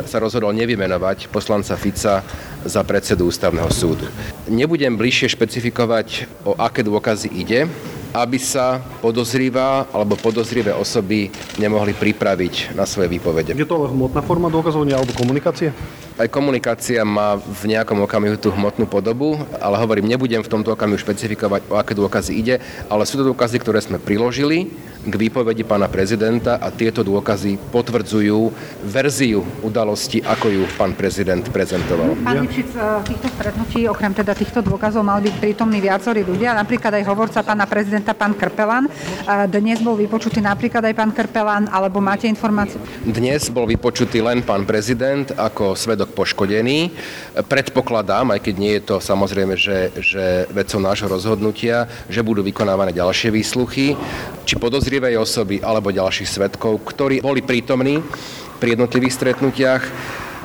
sa 0.10 0.17
rozhodol 0.17 0.57
nevymenovať 0.57 1.29
poslanca 1.29 1.77
Fica 1.77 2.25
za 2.65 2.81
predsedu 2.81 3.29
ústavného 3.29 3.69
súdu. 3.69 4.10
Nebudem 4.50 4.98
bližšie 4.98 5.38
špecifikovať, 5.38 6.25
o 6.50 6.57
aké 6.57 6.81
dôkazy 6.81 7.29
ide, 7.29 7.69
aby 8.13 8.37
sa 8.39 8.79
podozrivá 8.99 9.87
alebo 9.91 10.19
podozrivé 10.19 10.71
osoby 10.75 11.31
nemohli 11.57 11.95
pripraviť 11.95 12.75
na 12.75 12.87
svoje 12.87 13.11
výpovede. 13.11 13.55
Je 13.55 13.67
to 13.67 13.89
hmotná 13.89 14.21
forma 14.23 14.47
dokazovania 14.51 14.99
alebo 14.99 15.15
komunikácie? 15.15 15.71
Aj 16.17 16.25
komunikácia 16.25 17.05
má 17.05 17.37
v 17.37 17.77
nejakom 17.77 18.01
okamihu 18.01 18.41
tú 18.41 18.49
hmotnú 18.49 18.89
podobu, 18.89 19.37
ale 19.61 19.77
hovorím, 19.77 20.09
nebudem 20.09 20.41
v 20.41 20.49
tomto 20.49 20.73
okamihu 20.73 20.97
špecifikovať, 20.97 21.69
o 21.69 21.77
aké 21.77 21.93
dôkazy 21.93 22.33
ide, 22.33 22.55
ale 22.89 23.05
sú 23.05 23.21
to 23.21 23.29
dôkazy, 23.29 23.61
ktoré 23.61 23.77
sme 23.85 24.01
priložili 24.01 24.73
k 25.07 25.13
výpovedi 25.13 25.63
pána 25.63 25.85
prezidenta 25.85 26.57
a 26.57 26.73
tieto 26.73 27.05
dôkazy 27.05 27.55
potvrdzujú 27.69 28.49
verziu 28.83 29.45
udalosti, 29.61 30.19
ako 30.19 30.45
ju 30.51 30.63
pán 30.75 30.97
prezident 30.97 31.45
prezentoval. 31.47 32.17
Pán 32.25 32.43
Lipšic, 32.43 32.69
v 32.75 33.05
týchto 33.07 33.27
stretnutí, 33.37 33.79
okrem 33.85 34.11
teda 34.11 34.33
týchto 34.33 34.59
dôkazov, 34.65 35.05
mal 35.05 35.21
byť 35.21 35.37
prítomní 35.37 35.79
viacerí 35.79 36.25
ľudia, 36.25 36.57
napríklad 36.57 36.97
aj 36.97 37.03
hovorca 37.07 37.39
pána 37.45 37.69
prezidenta, 37.69 37.96
pán 38.01 38.33
Krpelan. 38.35 38.89
Dnes 39.47 39.79
bol 39.79 39.95
vypočutý 39.97 40.43
napríklad 40.43 40.83
aj 40.85 40.93
pán 40.97 41.11
Krpelan, 41.15 41.71
alebo 41.71 42.01
máte 42.03 42.27
informáciu? 42.27 42.81
Dnes 43.05 43.47
bol 43.49 43.65
vypočutý 43.69 44.19
len 44.19 44.43
pán 44.43 44.67
prezident 44.67 45.29
ako 45.33 45.73
svedok 45.77 46.13
poškodený. 46.13 46.91
Predpokladám, 47.47 48.35
aj 48.35 48.39
keď 48.43 48.55
nie 48.57 48.73
je 48.77 48.83
to 48.83 48.95
samozrejme, 48.99 49.57
že, 49.57 49.93
že 49.97 50.49
vecou 50.51 50.81
nášho 50.81 51.07
rozhodnutia, 51.07 51.87
že 52.11 52.25
budú 52.25 52.43
vykonávané 52.43 52.91
ďalšie 52.93 53.31
výsluchy, 53.31 53.95
či 54.43 54.53
podozrivej 54.59 55.17
osoby 55.19 55.63
alebo 55.63 55.93
ďalších 55.93 56.29
svetkov, 56.29 56.83
ktorí 56.83 57.23
boli 57.23 57.41
prítomní 57.41 58.01
pri 58.57 58.73
jednotlivých 58.73 59.13
stretnutiach 59.13 59.83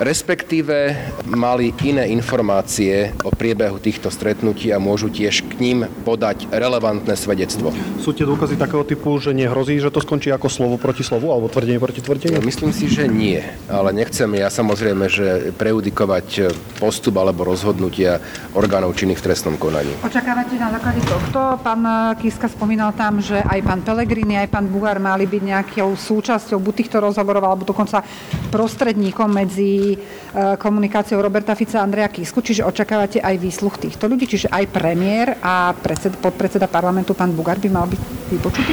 respektíve 0.03 0.99
mali 1.31 1.71
iné 1.87 2.11
informácie 2.11 3.15
o 3.23 3.31
priebehu 3.31 3.79
týchto 3.79 4.11
stretnutí 4.11 4.75
a 4.75 4.83
môžu 4.83 5.07
tiež 5.07 5.47
k 5.47 5.53
ním 5.63 5.79
podať 6.03 6.51
relevantné 6.51 7.15
svedectvo. 7.15 7.71
Sú 8.03 8.11
tie 8.11 8.27
dôkazy 8.27 8.59
takého 8.59 8.83
typu, 8.83 9.15
že 9.23 9.31
nehrozí, 9.31 9.79
že 9.79 9.95
to 9.95 10.03
skončí 10.03 10.35
ako 10.35 10.51
slovo 10.51 10.75
proti 10.75 11.07
slovu 11.07 11.31
alebo 11.31 11.47
tvrdenie 11.47 11.79
proti 11.79 12.03
tvrdeniu? 12.03 12.43
Myslím 12.43 12.75
si, 12.75 12.91
že 12.91 13.07
nie, 13.07 13.39
ale 13.71 13.95
nechcem 13.95 14.27
ja 14.35 14.51
samozrejme, 14.51 15.07
že 15.07 15.55
preudikovať 15.55 16.51
postup 16.83 17.23
alebo 17.23 17.47
rozhodnutia 17.47 18.19
orgánov 18.59 18.99
činných 18.99 19.23
v 19.23 19.27
trestnom 19.31 19.55
konaní. 19.55 19.95
Očakávate 20.03 20.59
na 20.59 20.75
základe 20.75 21.01
tohto? 21.07 21.63
Pán 21.63 21.87
Kiska 22.19 22.51
spomínal 22.51 22.91
tam, 22.99 23.23
že 23.23 23.39
aj 23.39 23.61
pán 23.63 23.81
Pelegrini, 23.87 24.35
aj 24.43 24.51
pán 24.51 24.67
Bugár 24.67 24.99
mali 24.99 25.31
byť 25.31 25.43
nejakou 25.47 25.95
súčasťou 25.95 26.59
buď 26.59 26.75
týchto 26.75 26.99
rozhovorov, 26.99 27.47
alebo 27.47 27.63
dokonca 27.63 28.03
prostredníkom 28.51 29.31
medzi 29.31 29.92
Eh, 30.33 30.57
komunikáciou 30.57 31.21
Roberta 31.21 31.53
Fica 31.53 31.77
a 31.77 31.85
Andreja 31.85 32.09
Kisku, 32.09 32.41
čiže 32.41 32.65
očakávate 32.65 33.21
aj 33.21 33.37
výsluch 33.37 33.77
týchto 33.77 34.09
ľudí, 34.09 34.25
čiže 34.25 34.49
aj 34.49 34.65
premiér 34.73 35.37
a 35.45 35.77
predsed, 35.77 36.17
podpredseda 36.17 36.73
parlamentu 36.73 37.13
pán 37.13 37.37
Bugar 37.37 37.61
by 37.61 37.69
mal 37.69 37.85
byť 37.85 38.01
vypočutý? 38.33 38.73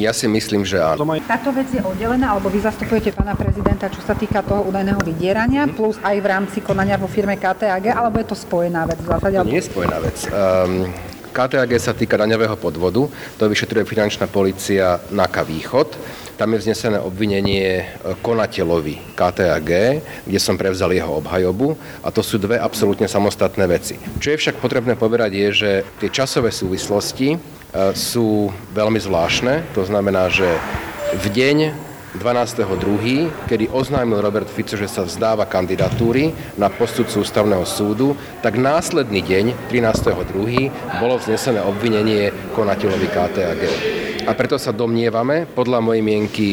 Ja 0.00 0.16
si 0.16 0.24
myslím, 0.24 0.64
že 0.64 0.80
áno. 0.80 1.04
Táto 1.28 1.52
vec 1.52 1.68
je 1.68 1.84
oddelená, 1.84 2.32
alebo 2.32 2.48
vy 2.48 2.64
zastupujete 2.64 3.12
pána 3.12 3.36
prezidenta, 3.36 3.92
čo 3.92 4.00
sa 4.00 4.16
týka 4.16 4.40
toho 4.40 4.64
údajného 4.64 4.96
vydierania, 5.04 5.68
plus 5.68 6.00
aj 6.00 6.16
v 6.16 6.26
rámci 6.26 6.58
konania 6.64 6.96
vo 6.96 7.04
firme 7.04 7.36
KTAG, 7.36 7.92
alebo 7.92 8.16
je 8.24 8.26
to 8.32 8.36
spojená 8.40 8.88
vec? 8.88 8.96
To 9.04 9.44
nie 9.44 9.60
je 9.60 9.68
spojená 9.68 10.00
vec. 10.00 10.16
Um, 10.32 10.88
KTAG 11.34 11.70
sa 11.82 11.90
týka 11.90 12.14
daňového 12.14 12.54
podvodu, 12.54 13.10
to 13.34 13.50
vyšetruje 13.50 13.82
finančná 13.82 14.30
policia 14.30 15.02
NAKA 15.10 15.42
Východ 15.42 15.88
tam 16.34 16.50
je 16.54 16.66
vznesené 16.66 16.98
obvinenie 16.98 17.66
e, 17.78 17.84
konateľovi 18.18 19.14
KTAG, 19.14 19.70
kde 20.26 20.38
som 20.42 20.58
prevzal 20.58 20.90
jeho 20.90 21.22
obhajobu 21.22 21.78
a 22.02 22.10
to 22.10 22.26
sú 22.26 22.42
dve 22.42 22.58
absolútne 22.58 23.06
samostatné 23.06 23.64
veci. 23.70 23.94
Čo 24.18 24.34
je 24.34 24.40
však 24.42 24.58
potrebné 24.58 24.98
povedať 24.98 25.30
je, 25.30 25.48
že 25.54 25.70
tie 26.02 26.10
časové 26.10 26.50
súvislosti 26.50 27.28
e, 27.34 27.38
sú 27.94 28.50
veľmi 28.74 28.98
zvláštne. 28.98 29.62
To 29.78 29.86
znamená, 29.86 30.26
že 30.26 30.46
v 31.22 31.26
deň 31.30 31.58
12.2., 32.14 33.50
kedy 33.50 33.74
oznámil 33.74 34.22
Robert 34.22 34.46
Fico, 34.46 34.78
že 34.78 34.86
sa 34.86 35.02
vzdáva 35.02 35.50
kandidatúry 35.50 36.30
na 36.54 36.70
postupcu 36.70 37.26
ústavného 37.26 37.66
súdu, 37.66 38.14
tak 38.38 38.54
následný 38.54 39.18
deň, 39.18 39.70
13.2., 39.70 41.02
bolo 41.02 41.18
vznesené 41.18 41.58
obvinenie 41.62 42.30
konateľovi 42.54 43.08
KTAG. 43.10 43.60
A 44.24 44.32
preto 44.32 44.56
sa 44.56 44.70
domnievame, 44.70 45.44
podľa 45.44 45.82
mojej 45.84 46.02
mienky 46.06 46.48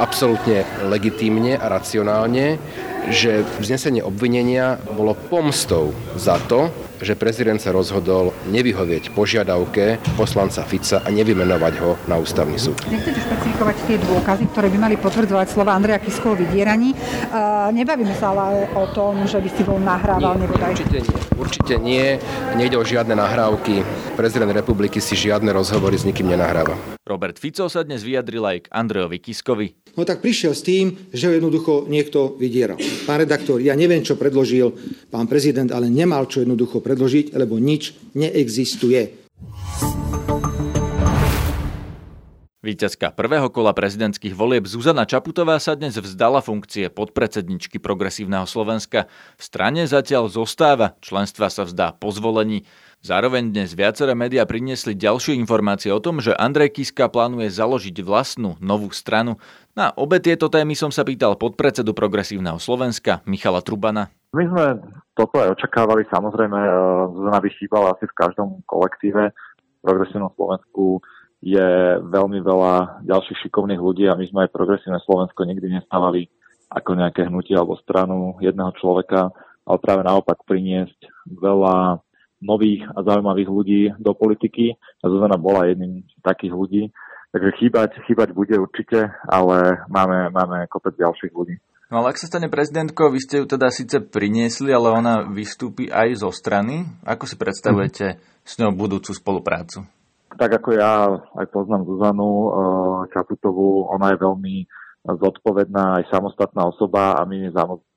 absolútne 0.00 0.64
legitímne 0.88 1.58
a 1.58 1.66
racionálne, 1.68 2.56
že 3.12 3.44
vznesenie 3.60 4.00
obvinenia 4.00 4.80
bolo 4.96 5.12
pomstou 5.28 5.92
za 6.16 6.40
to, 6.48 6.72
že 7.00 7.16
prezident 7.16 7.56
sa 7.56 7.72
rozhodol 7.72 8.36
nevyhovieť 8.52 9.12
požiadavke 9.16 9.96
poslanca 10.14 10.62
Fica 10.68 11.00
a 11.00 11.08
nevymenovať 11.08 11.74
ho 11.80 11.96
na 12.06 12.20
ústavný 12.20 12.60
súd. 12.60 12.76
Nechcete 12.86 13.20
špecifikovať 13.20 13.76
tie 13.88 13.96
dôkazy, 14.00 14.44
ktoré 14.52 14.68
by 14.68 14.78
mali 14.78 14.96
potvrdzovať 15.00 15.46
slova 15.48 15.72
Andreja 15.74 15.98
Kiskova 15.98 16.36
vydieraní. 16.36 16.92
Uh, 16.92 17.72
nebavíme 17.72 18.12
sa 18.14 18.36
ale 18.36 18.68
o 18.76 18.84
tom, 18.92 19.24
že 19.24 19.40
by 19.40 19.48
si 19.48 19.62
bol 19.64 19.80
nahrával 19.80 20.36
nie, 20.36 20.46
nebodaj. 20.46 20.72
Určite 20.76 20.98
nie. 21.00 21.18
Určite 21.40 21.74
nie. 21.80 22.06
Nejde 22.54 22.76
o 22.76 22.84
žiadne 22.84 23.16
nahrávky. 23.16 23.82
Prezident 24.14 24.52
republiky 24.52 25.00
si 25.00 25.16
žiadne 25.16 25.48
rozhovory 25.56 25.96
s 25.96 26.04
nikým 26.04 26.28
nenahráva. 26.28 26.76
Robert 27.08 27.40
Fico 27.40 27.66
sa 27.66 27.82
dnes 27.82 28.06
vyjadril 28.06 28.44
aj 28.44 28.58
k 28.64 28.70
Andrejovi 28.70 29.18
Kiskovi. 29.18 29.66
No 29.98 30.06
tak 30.06 30.22
prišiel 30.22 30.54
s 30.54 30.62
tým, 30.62 31.10
že 31.10 31.26
ho 31.26 31.34
jednoducho 31.34 31.90
niekto 31.90 32.38
vydieral. 32.38 32.78
Pán 33.08 33.18
redaktor, 33.18 33.58
ja 33.58 33.74
neviem, 33.74 34.06
čo 34.06 34.14
predložil 34.14 34.70
pán 35.10 35.26
prezident, 35.26 35.66
ale 35.74 35.90
nemal 35.90 36.30
čo 36.30 36.46
jednoducho 36.46 36.78
predložiť, 36.78 36.89
lebo 37.36 37.60
nič 37.60 37.94
neexistuje. 38.16 39.20
Výťazka 42.60 43.16
prvého 43.16 43.48
kola 43.48 43.72
prezidentských 43.72 44.36
volieb 44.36 44.68
Zuzana 44.68 45.08
Čaputová 45.08 45.56
sa 45.56 45.72
dnes 45.72 45.96
vzdala 45.96 46.44
funkcie 46.44 46.92
podpredsedničky 46.92 47.80
Progresívneho 47.80 48.44
Slovenska. 48.44 49.08
V 49.40 49.42
strane 49.42 49.88
zatiaľ 49.88 50.28
zostáva, 50.28 50.92
členstva 51.00 51.48
sa 51.48 51.64
vzdá 51.64 51.96
po 51.96 52.12
zvolení. 52.12 52.68
Zároveň 53.00 53.48
dnes 53.48 53.72
viaceré 53.72 54.12
médiá 54.12 54.44
priniesli 54.44 54.92
ďalšie 54.92 55.40
informácie 55.40 55.88
o 55.88 56.04
tom, 56.04 56.20
že 56.20 56.36
Andrej 56.36 56.76
Kiska 56.76 57.08
plánuje 57.08 57.48
založiť 57.48 57.96
vlastnú 58.04 58.60
novú 58.60 58.92
stranu. 58.92 59.40
Na 59.72 59.96
obe 59.96 60.20
tieto 60.20 60.52
témy 60.52 60.76
som 60.76 60.92
sa 60.92 61.00
pýtal 61.00 61.40
podpredsedu 61.40 61.96
Progresívneho 61.96 62.60
Slovenska 62.60 63.24
Michala 63.24 63.64
Trubana. 63.64 64.12
My 64.30 64.46
sme 64.46 64.64
toto 65.18 65.42
aj 65.42 65.58
očakávali, 65.58 66.06
samozrejme, 66.06 66.54
e, 66.54 66.70
Zuzana 67.18 67.42
by 67.42 67.50
chýbala 67.50 67.98
asi 67.98 68.06
v 68.06 68.14
každom 68.14 68.62
kolektíve. 68.62 69.34
V 69.34 69.80
Progresívnom 69.82 70.30
Slovensku 70.38 71.02
je 71.42 71.98
veľmi 71.98 72.38
veľa 72.38 73.02
ďalších 73.10 73.48
šikovných 73.48 73.80
ľudí 73.82 74.06
a 74.06 74.14
my 74.14 74.24
sme 74.30 74.46
aj 74.46 74.54
Progresívne 74.54 75.02
Slovensko 75.02 75.42
nikdy 75.42 75.82
nestávali 75.82 76.30
ako 76.70 76.94
nejaké 76.94 77.26
hnutie 77.26 77.58
alebo 77.58 77.74
stranu 77.82 78.38
jedného 78.38 78.70
človeka, 78.78 79.34
ale 79.66 79.78
práve 79.82 80.06
naopak 80.06 80.46
priniesť 80.46 81.10
veľa 81.26 81.98
nových 82.38 82.86
a 82.94 83.02
zaujímavých 83.02 83.50
ľudí 83.50 83.82
do 83.98 84.14
politiky 84.14 84.78
a 85.02 85.04
Zuzana 85.10 85.34
bola 85.34 85.66
jedným 85.66 86.06
z 86.06 86.22
takých 86.22 86.54
ľudí. 86.54 86.82
Takže 87.34 87.50
chýbať, 87.58 87.90
chýbať 88.06 88.30
bude 88.30 88.54
určite, 88.58 89.10
ale 89.26 89.82
máme, 89.90 90.30
máme 90.30 90.70
kopec 90.70 90.94
ďalších 90.94 91.34
ľudí. 91.34 91.58
No 91.90 91.98
ale 91.98 92.14
ak 92.14 92.22
sa 92.22 92.30
stane 92.30 92.46
prezidentkou, 92.46 93.10
vy 93.10 93.18
ste 93.18 93.42
ju 93.42 93.50
teda 93.50 93.74
síce 93.74 93.98
priniesli, 93.98 94.70
ale 94.70 94.94
ona 94.94 95.26
vystúpi 95.26 95.90
aj 95.90 96.22
zo 96.22 96.30
strany. 96.30 96.86
Ako 97.02 97.26
si 97.26 97.34
predstavujete 97.34 98.06
mm. 98.14 98.18
s 98.46 98.52
ňou 98.62 98.70
budúcu 98.78 99.10
spoluprácu? 99.10 99.82
Tak 100.30 100.62
ako 100.62 100.70
ja 100.78 101.10
aj 101.10 101.46
poznám 101.50 101.82
Zuzanu 101.90 102.30
eh, 102.30 102.50
Čaputovú, 103.10 103.90
ona 103.90 104.14
je 104.14 104.22
veľmi 104.22 104.56
zodpovedná 105.02 105.98
aj 105.98 106.14
samostatná 106.14 106.70
osoba 106.70 107.18
a 107.18 107.26
my 107.26 107.50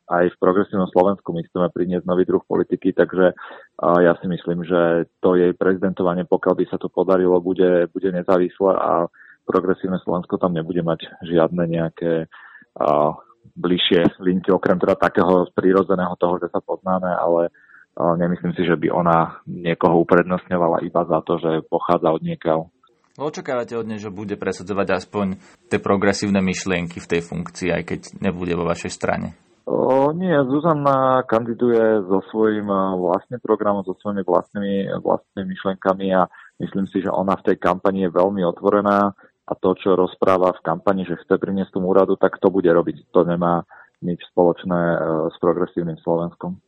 aj 0.03 0.25
v 0.31 0.39
progresívnom 0.39 0.87
Slovensku 0.87 1.35
my 1.35 1.43
chceme 1.47 1.67
priniesť 1.67 2.07
nový 2.07 2.23
druh 2.23 2.39
politiky, 2.43 2.95
takže 2.95 3.35
ja 3.79 4.13
si 4.19 4.25
myslím, 4.31 4.63
že 4.63 5.11
to 5.19 5.35
jej 5.35 5.51
prezidentovanie, 5.51 6.23
pokiaľ 6.23 6.63
by 6.63 6.65
sa 6.71 6.79
to 6.79 6.87
podarilo, 6.87 7.43
bude, 7.43 7.91
bude 7.91 8.09
nezávislé 8.11 8.71
a 8.71 9.11
progresívne 9.43 9.99
Slovensko 9.99 10.39
tam 10.39 10.55
nebude 10.55 10.79
mať 10.79 11.11
žiadne 11.27 11.67
nejaké 11.67 12.31
uh, 12.79 13.11
bližšie 13.53 14.19
linky, 14.23 14.49
okrem 14.49 14.79
teda 14.79 14.95
takého 14.95 15.47
prírodzeného 15.51 16.15
toho, 16.15 16.39
že 16.39 16.49
sa 16.49 16.63
poznáme, 16.63 17.11
ale 17.11 17.51
uh, 17.51 18.15
nemyslím 18.15 18.55
si, 18.55 18.63
že 18.63 18.79
by 18.79 18.87
ona 18.89 19.43
niekoho 19.45 20.01
uprednostňovala 20.01 20.81
iba 20.87 21.01
za 21.05 21.19
to, 21.21 21.37
že 21.37 21.67
pochádza 21.67 22.09
od 22.11 22.23
niekiaľ. 22.23 22.71
Očakávate 23.13 23.77
od 23.77 23.85
nej, 23.85 24.01
že 24.01 24.09
bude 24.09 24.33
presadzovať 24.33 24.87
aspoň 24.97 25.37
tie 25.69 25.77
progresívne 25.77 26.41
myšlienky 26.41 26.97
v 26.97 27.09
tej 27.09 27.21
funkcii, 27.21 27.69
aj 27.69 27.83
keď 27.85 27.99
nebude 28.25 28.57
vo 28.57 28.65
vašej 28.65 28.89
strane? 28.89 29.37
O, 29.63 30.11
nie, 30.11 30.33
Zuzana 30.49 31.23
kandiduje 31.23 32.03
so 32.09 32.19
svojím 32.33 32.67
vlastným 32.99 33.39
programom, 33.39 33.85
so 33.85 33.95
svojimi 34.01 34.25
vlastnými, 34.25 34.75
vlastnými 34.99 35.45
myšlenkami 35.45 36.07
a 36.11 36.27
myslím 36.59 36.89
si, 36.89 36.99
že 36.99 37.13
ona 37.13 37.37
v 37.39 37.53
tej 37.53 37.57
kampani 37.61 38.09
je 38.09 38.17
veľmi 38.17 38.43
otvorená 38.43 39.15
a 39.43 39.51
to, 39.59 39.75
čo 39.75 39.99
rozpráva 39.99 40.55
v 40.55 40.63
kampani, 40.63 41.03
že 41.03 41.19
chce 41.19 41.35
priniesť 41.35 41.75
tomu 41.75 41.91
úradu, 41.91 42.15
tak 42.15 42.39
to 42.39 42.47
bude 42.47 42.67
robiť. 42.67 43.11
To 43.11 43.27
nemá 43.27 43.67
nič 43.99 44.23
spoločné 44.31 44.79
e, 44.79 44.97
s 45.31 45.35
progresívnym 45.39 45.99
Slovenskom. 45.99 46.59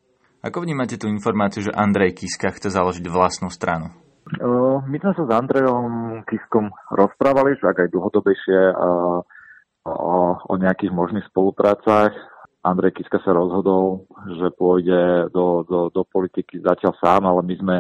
Ako 0.44 0.62
vnímate 0.62 1.00
tú 1.00 1.08
informáciu, 1.08 1.66
že 1.66 1.74
Andrej 1.74 2.22
Kiska 2.22 2.54
chce 2.54 2.70
založiť 2.70 3.06
vlastnú 3.10 3.50
stranu? 3.50 3.90
My 4.90 4.98
sme 4.98 5.14
sa 5.14 5.24
s 5.26 5.32
Andrejom 5.32 6.22
Kiskom 6.26 6.70
rozprávali, 6.94 7.58
že 7.62 7.66
ak 7.70 7.78
aj 7.86 7.90
dlhodobejšie 7.94 8.60
o, 8.74 9.22
o 10.50 10.54
nejakých 10.58 10.94
možných 10.94 11.26
spoluprácach 11.30 12.14
Andrej 12.66 12.98
Kiska 12.98 13.22
sa 13.22 13.30
rozhodol, 13.30 14.10
že 14.42 14.50
pôjde 14.58 15.30
do, 15.30 15.62
do, 15.70 15.94
do 15.94 16.02
politiky 16.10 16.58
zatiaľ 16.66 16.98
sám, 16.98 17.30
ale 17.30 17.46
my 17.46 17.56
sme 17.62 17.76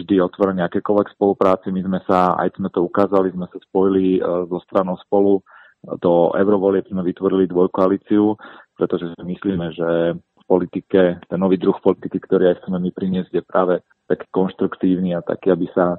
vždy 0.00 0.18
otvorení 0.24 0.64
akékoľvek 0.64 1.12
spolupráci. 1.14 1.68
My 1.70 1.84
sme 1.84 1.98
sa, 2.08 2.34
aj 2.40 2.56
sme 2.56 2.72
to 2.72 2.80
ukázali, 2.82 3.30
sme 3.30 3.46
sa 3.52 3.58
spojili 3.60 4.18
uh, 4.18 4.48
so 4.48 4.58
stranou 4.64 4.96
spolu 5.04 5.44
do 5.80 6.36
eurovolieb 6.36 6.84
sme 6.92 7.00
vytvorili 7.00 7.48
dvojkoalíciu, 7.48 8.36
pretože 8.76 9.16
myslíme, 9.16 9.72
že 9.72 9.88
v 10.12 10.44
politike, 10.44 11.16
ten 11.24 11.38
nový 11.40 11.56
druh 11.56 11.76
politiky, 11.80 12.20
ktorý 12.20 12.52
aj 12.52 12.56
chceme 12.60 12.76
my 12.76 12.90
priniesť, 12.92 13.32
je 13.32 13.40
práve 13.40 13.80
taký 14.04 14.28
konštruktívny 14.28 15.16
a 15.16 15.24
taký, 15.24 15.56
aby 15.56 15.64
sa 15.72 15.96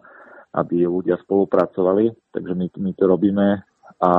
aby 0.51 0.83
ľudia 0.83 1.15
spolupracovali. 1.23 2.11
Takže 2.35 2.53
my, 2.59 2.67
my 2.75 2.91
to 2.99 3.03
robíme 3.07 3.47
a 4.03 4.11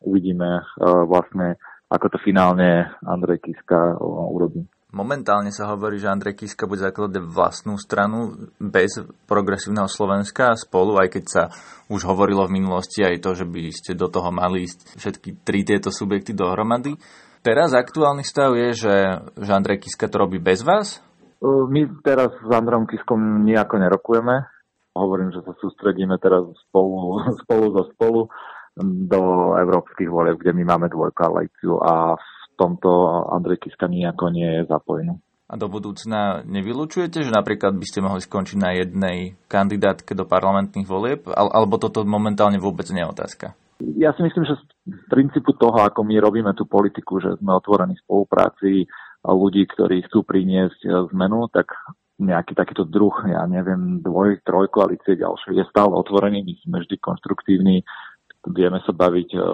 uvidíme 0.00 0.50
uh, 0.64 1.04
vlastne, 1.04 1.60
ako 1.92 2.16
to 2.16 2.18
finálne 2.24 2.88
Andrej 3.04 3.44
Kiska 3.44 3.92
uh, 3.92 4.32
urobí. 4.32 4.64
Momentálne 4.94 5.50
sa 5.50 5.74
hovorí, 5.74 5.98
že 5.98 6.06
Andrej 6.06 6.38
Kiska 6.38 6.70
bude 6.70 6.78
zakladať 6.86 7.18
vlastnú 7.26 7.74
stranu 7.82 8.46
bez 8.62 9.02
progresívneho 9.26 9.90
Slovenska 9.90 10.54
spolu, 10.54 11.02
aj 11.02 11.18
keď 11.18 11.24
sa 11.26 11.42
už 11.90 12.06
hovorilo 12.06 12.46
v 12.46 12.62
minulosti 12.62 13.02
aj 13.02 13.18
to, 13.18 13.34
že 13.34 13.42
by 13.42 13.74
ste 13.74 13.98
do 13.98 14.06
toho 14.06 14.30
mali 14.30 14.70
ísť 14.70 14.94
všetky 14.94 15.42
tri 15.42 15.66
tieto 15.66 15.90
subjekty 15.90 16.30
dohromady. 16.30 16.94
Teraz 17.42 17.74
aktuálny 17.74 18.22
stav 18.22 18.54
je, 18.54 18.70
že, 18.72 18.96
že 19.34 19.50
Andrej 19.50 19.82
Kiska 19.82 20.06
to 20.06 20.22
robí 20.22 20.38
bez 20.38 20.62
vás? 20.62 21.02
My 21.42 21.90
teraz 22.06 22.30
s 22.30 22.50
Androm 22.54 22.86
Kiskom 22.86 23.42
nejako 23.42 23.82
nerokujeme. 23.82 24.46
Hovorím, 24.94 25.34
že 25.34 25.42
sa 25.42 25.58
sústredíme 25.58 26.22
teraz 26.22 26.46
spolu, 26.70 27.18
spolu 27.42 27.64
zo 27.74 27.82
spolu 27.90 28.30
do 28.78 29.54
európskych 29.58 30.10
volieb, 30.10 30.38
kde 30.38 30.54
my 30.54 30.64
máme 30.74 30.86
dvojkoalíciu 30.90 31.78
a 31.82 32.14
v 32.14 32.26
tomto 32.56 32.90
Andrej 33.30 33.66
Kiska 33.66 33.86
nejako 33.86 34.30
nie 34.30 34.48
je 34.60 34.62
zapojený. 34.66 35.14
A 35.44 35.60
do 35.60 35.68
budúcna 35.68 36.40
nevylučujete, 36.48 37.20
že 37.20 37.28
napríklad 37.28 37.76
by 37.76 37.84
ste 37.84 38.00
mohli 38.00 38.24
skončiť 38.24 38.56
na 38.56 38.70
jednej 38.80 39.36
kandidátke 39.44 40.16
do 40.16 40.24
parlamentných 40.24 40.88
volieb? 40.88 41.28
Alebo 41.28 41.76
toto 41.76 42.00
momentálne 42.08 42.56
vôbec 42.56 42.88
nie 42.88 43.04
je 43.04 43.12
otázka? 43.12 43.46
Ja 44.00 44.16
si 44.16 44.24
myslím, 44.24 44.48
že 44.48 44.56
z 44.88 45.04
princípu 45.12 45.52
toho, 45.60 45.84
ako 45.84 46.00
my 46.00 46.16
robíme 46.16 46.56
tú 46.56 46.64
politiku, 46.64 47.20
že 47.20 47.36
sme 47.36 47.60
otvorení 47.60 47.92
spolupráci 48.00 48.88
ľudí, 49.20 49.68
ktorí 49.68 50.04
chcú 50.08 50.24
priniesť 50.24 50.80
e, 50.84 50.90
zmenu, 51.12 51.48
tak 51.52 51.72
nejaký 52.20 52.54
takýto 52.54 52.86
druh, 52.86 53.14
ja 53.26 53.42
neviem, 53.50 53.98
dvoj, 53.98 54.44
troj 54.46 54.70
koalície 54.70 55.18
ďalšie 55.18 55.58
je 55.58 55.64
stále 55.66 55.90
otvorený, 55.90 56.46
my 56.46 56.54
sme 56.62 56.76
vždy 56.86 56.96
konstruktívni, 57.02 57.82
vieme 58.46 58.78
sa 58.86 58.94
baviť 58.94 59.28
o 59.40 59.50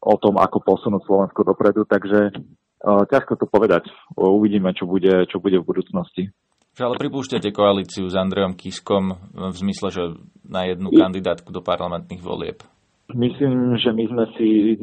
o 0.00 0.14
tom, 0.20 0.36
ako 0.40 0.62
posunúť 0.62 1.02
Slovensko 1.06 1.40
dopredu, 1.46 1.84
takže 1.88 2.32
uh, 2.32 3.02
ťažko 3.08 3.38
to 3.40 3.46
povedať. 3.48 3.88
Uvidíme, 4.16 4.72
čo 4.76 4.84
bude, 4.84 5.24
čo 5.30 5.40
bude 5.40 5.60
v 5.60 5.68
budúcnosti. 5.68 6.32
Ale 6.76 7.00
pripúšťate 7.00 7.56
koalíciu 7.56 8.04
s 8.04 8.12
Andrejom 8.12 8.52
Kiskom 8.52 9.16
v 9.32 9.56
zmysle, 9.56 9.88
že 9.88 10.02
na 10.44 10.68
jednu 10.68 10.92
kandidátku 10.92 11.48
do 11.48 11.64
parlamentných 11.64 12.20
volieb? 12.20 12.60
Myslím, 13.16 13.78
že 13.80 13.94
my 13.94 14.04
sme 14.10 14.24
si 14.36 14.74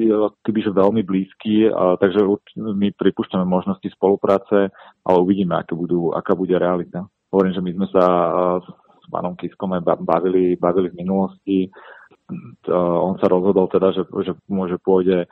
kebyže 0.42 0.72
veľmi 0.74 1.04
blízki, 1.06 1.70
a, 1.70 2.00
takže 2.00 2.24
my 2.56 2.96
pripúšťame 2.96 3.46
možnosti 3.46 3.86
spolupráce, 3.94 4.72
ale 5.04 5.18
uvidíme, 5.20 5.54
aká, 5.60 5.76
budú, 5.76 6.16
aká 6.16 6.34
bude 6.34 6.56
realita. 6.56 7.06
Hovorím, 7.30 7.54
že 7.54 7.62
my 7.62 7.72
sme 7.78 7.88
sa 7.92 8.04
s 9.04 9.06
pánom 9.12 9.36
Kiskom 9.36 9.76
aj 9.76 9.86
bavili, 10.02 10.56
bavili 10.56 10.90
v 10.90 11.04
minulosti 11.04 11.68
on 12.70 13.16
sa 13.20 13.28
rozhodol 13.28 13.68
teda, 13.68 13.92
že, 13.92 14.04
že 14.24 14.34
môže 14.48 14.80
pôjde 14.80 15.28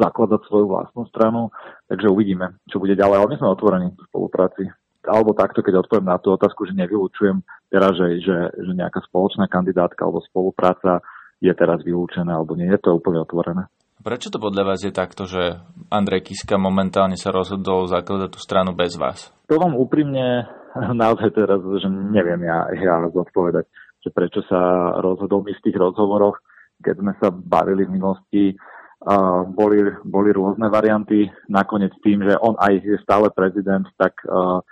zakladať 0.00 0.40
svoju 0.48 0.66
vlastnú 0.72 1.04
stranu, 1.12 1.52
takže 1.84 2.08
uvidíme, 2.08 2.56
čo 2.72 2.80
bude 2.80 2.96
ďalej, 2.96 3.16
ale 3.20 3.30
my 3.30 3.36
sme 3.36 3.54
otvorení 3.54 3.86
v 3.92 4.06
spolupráci. 4.08 4.72
Alebo 5.04 5.36
takto, 5.36 5.60
keď 5.60 5.84
odpoviem 5.84 6.08
na 6.08 6.16
tú 6.20 6.32
otázku, 6.32 6.64
že 6.64 6.76
nevylučujem 6.76 7.44
teraz, 7.68 7.96
že, 7.96 8.24
že, 8.24 8.36
že 8.56 8.72
nejaká 8.72 9.04
spoločná 9.08 9.48
kandidátka 9.48 10.04
alebo 10.04 10.24
spolupráca 10.24 11.04
je 11.38 11.52
teraz 11.54 11.84
vylúčená, 11.84 12.34
alebo 12.34 12.56
nie 12.58 12.66
je 12.66 12.80
to 12.80 12.98
úplne 12.98 13.22
otvorené. 13.22 13.70
Prečo 13.98 14.30
to 14.30 14.38
podľa 14.38 14.74
vás 14.74 14.80
je 14.82 14.94
takto, 14.94 15.26
že 15.26 15.58
Andrej 15.90 16.30
Kiska 16.30 16.54
momentálne 16.54 17.18
sa 17.18 17.34
rozhodol 17.34 17.90
zakladať 17.90 18.30
tú 18.30 18.40
stranu 18.40 18.72
bez 18.72 18.94
vás? 18.94 19.34
To 19.50 19.58
vám 19.58 19.74
úprimne 19.74 20.46
naozaj 20.78 21.34
teraz, 21.34 21.60
že 21.60 21.88
neviem 21.90 22.46
ja, 22.46 22.64
ja 22.78 23.02
zodpovedať 23.10 23.66
že 24.02 24.10
prečo 24.14 24.40
sa 24.46 24.94
rozhodol 25.02 25.42
my 25.42 25.52
v 25.54 25.64
tých 25.64 25.76
rozhovoroch, 25.76 26.38
keď 26.78 26.94
sme 27.02 27.12
sa 27.18 27.28
bavili 27.34 27.84
v 27.86 27.94
minulosti, 27.98 28.44
uh, 28.54 29.42
boli, 29.50 29.82
boli 30.06 30.30
rôzne 30.30 30.70
varianty. 30.70 31.26
Nakoniec 31.50 31.90
tým, 32.02 32.22
že 32.22 32.38
on 32.38 32.54
aj 32.58 32.78
je 32.82 32.98
stále 33.02 33.26
prezident, 33.34 33.86
tak 33.98 34.14
uh, 34.26 34.62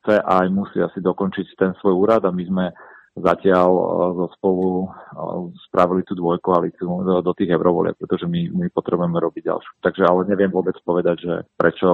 chce 0.00 0.18
a 0.18 0.42
aj 0.42 0.48
musí 0.50 0.82
asi 0.82 0.98
dokončiť 0.98 1.46
ten 1.54 1.70
svoj 1.78 1.94
úrad 1.94 2.26
a 2.26 2.34
my 2.34 2.42
sme 2.42 2.64
zatiaľ 3.12 3.70
zo 4.16 4.26
spolu 4.40 4.88
spravili 5.68 6.00
tú 6.08 6.16
dvojkoalíciu 6.16 6.88
do, 7.20 7.32
tých 7.36 7.52
eurovolieb, 7.52 7.92
pretože 8.00 8.24
my, 8.24 8.48
my 8.56 8.66
potrebujeme 8.72 9.20
robiť 9.20 9.42
ďalšiu. 9.52 9.72
Takže 9.84 10.02
ale 10.08 10.20
neviem 10.32 10.48
vôbec 10.48 10.72
povedať, 10.80 11.16
že 11.20 11.34
prečo, 11.52 11.88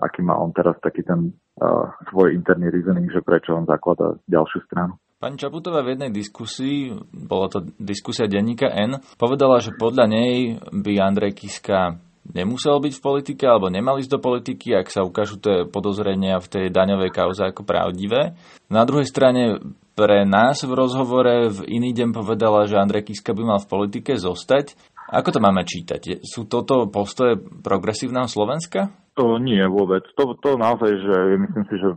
aký 0.00 0.24
má 0.24 0.40
on 0.40 0.48
teraz 0.56 0.80
taký 0.80 1.04
ten 1.04 1.28
uh, 1.60 1.92
svoj 2.08 2.32
interný 2.32 2.72
reasoning, 2.72 3.12
že 3.12 3.20
prečo 3.20 3.52
on 3.52 3.68
zaklada 3.68 4.16
ďalšiu 4.32 4.64
stranu. 4.64 4.96
Pani 5.20 5.36
Čaputová 5.36 5.84
v 5.84 5.92
jednej 5.92 6.08
diskusii, 6.16 6.96
bola 7.12 7.52
to 7.52 7.68
diskusia 7.76 8.24
denníka 8.24 8.72
N, 8.72 9.04
povedala, 9.20 9.60
že 9.60 9.76
podľa 9.76 10.08
nej 10.08 10.56
by 10.72 10.96
Andrej 10.96 11.36
Kiska 11.44 12.00
nemusel 12.32 12.80
byť 12.80 12.96
v 12.96 13.04
politike 13.04 13.44
alebo 13.44 13.68
nemal 13.68 14.00
ísť 14.00 14.16
do 14.16 14.20
politiky, 14.24 14.72
ak 14.72 14.88
sa 14.88 15.04
ukážu 15.04 15.36
tie 15.36 15.68
podozrenia 15.68 16.40
v 16.40 16.48
tej 16.48 16.64
daňovej 16.72 17.12
kauze 17.12 17.44
ako 17.44 17.68
pravdivé. 17.68 18.32
Na 18.72 18.88
druhej 18.88 19.04
strane 19.04 19.60
pre 19.92 20.24
nás 20.24 20.64
v 20.64 20.72
rozhovore 20.72 21.52
v 21.52 21.68
iný 21.68 21.92
deň 21.92 22.16
povedala, 22.16 22.64
že 22.64 22.80
Andrej 22.80 23.12
Kiska 23.12 23.36
by 23.36 23.42
mal 23.44 23.60
v 23.60 23.68
politike 23.68 24.16
zostať. 24.16 24.72
Ako 25.10 25.34
to 25.34 25.42
máme 25.42 25.66
čítať? 25.66 26.22
Sú 26.22 26.46
toto 26.46 26.86
postoje 26.86 27.34
progresívneho 27.38 28.30
Slovenska? 28.30 28.94
To 29.18 29.42
nie 29.42 29.58
vôbec. 29.66 30.06
To, 30.14 30.38
to 30.38 30.54
naozaj, 30.54 30.86
že 30.86 31.16
myslím 31.34 31.64
si, 31.66 31.74
že 31.82 31.88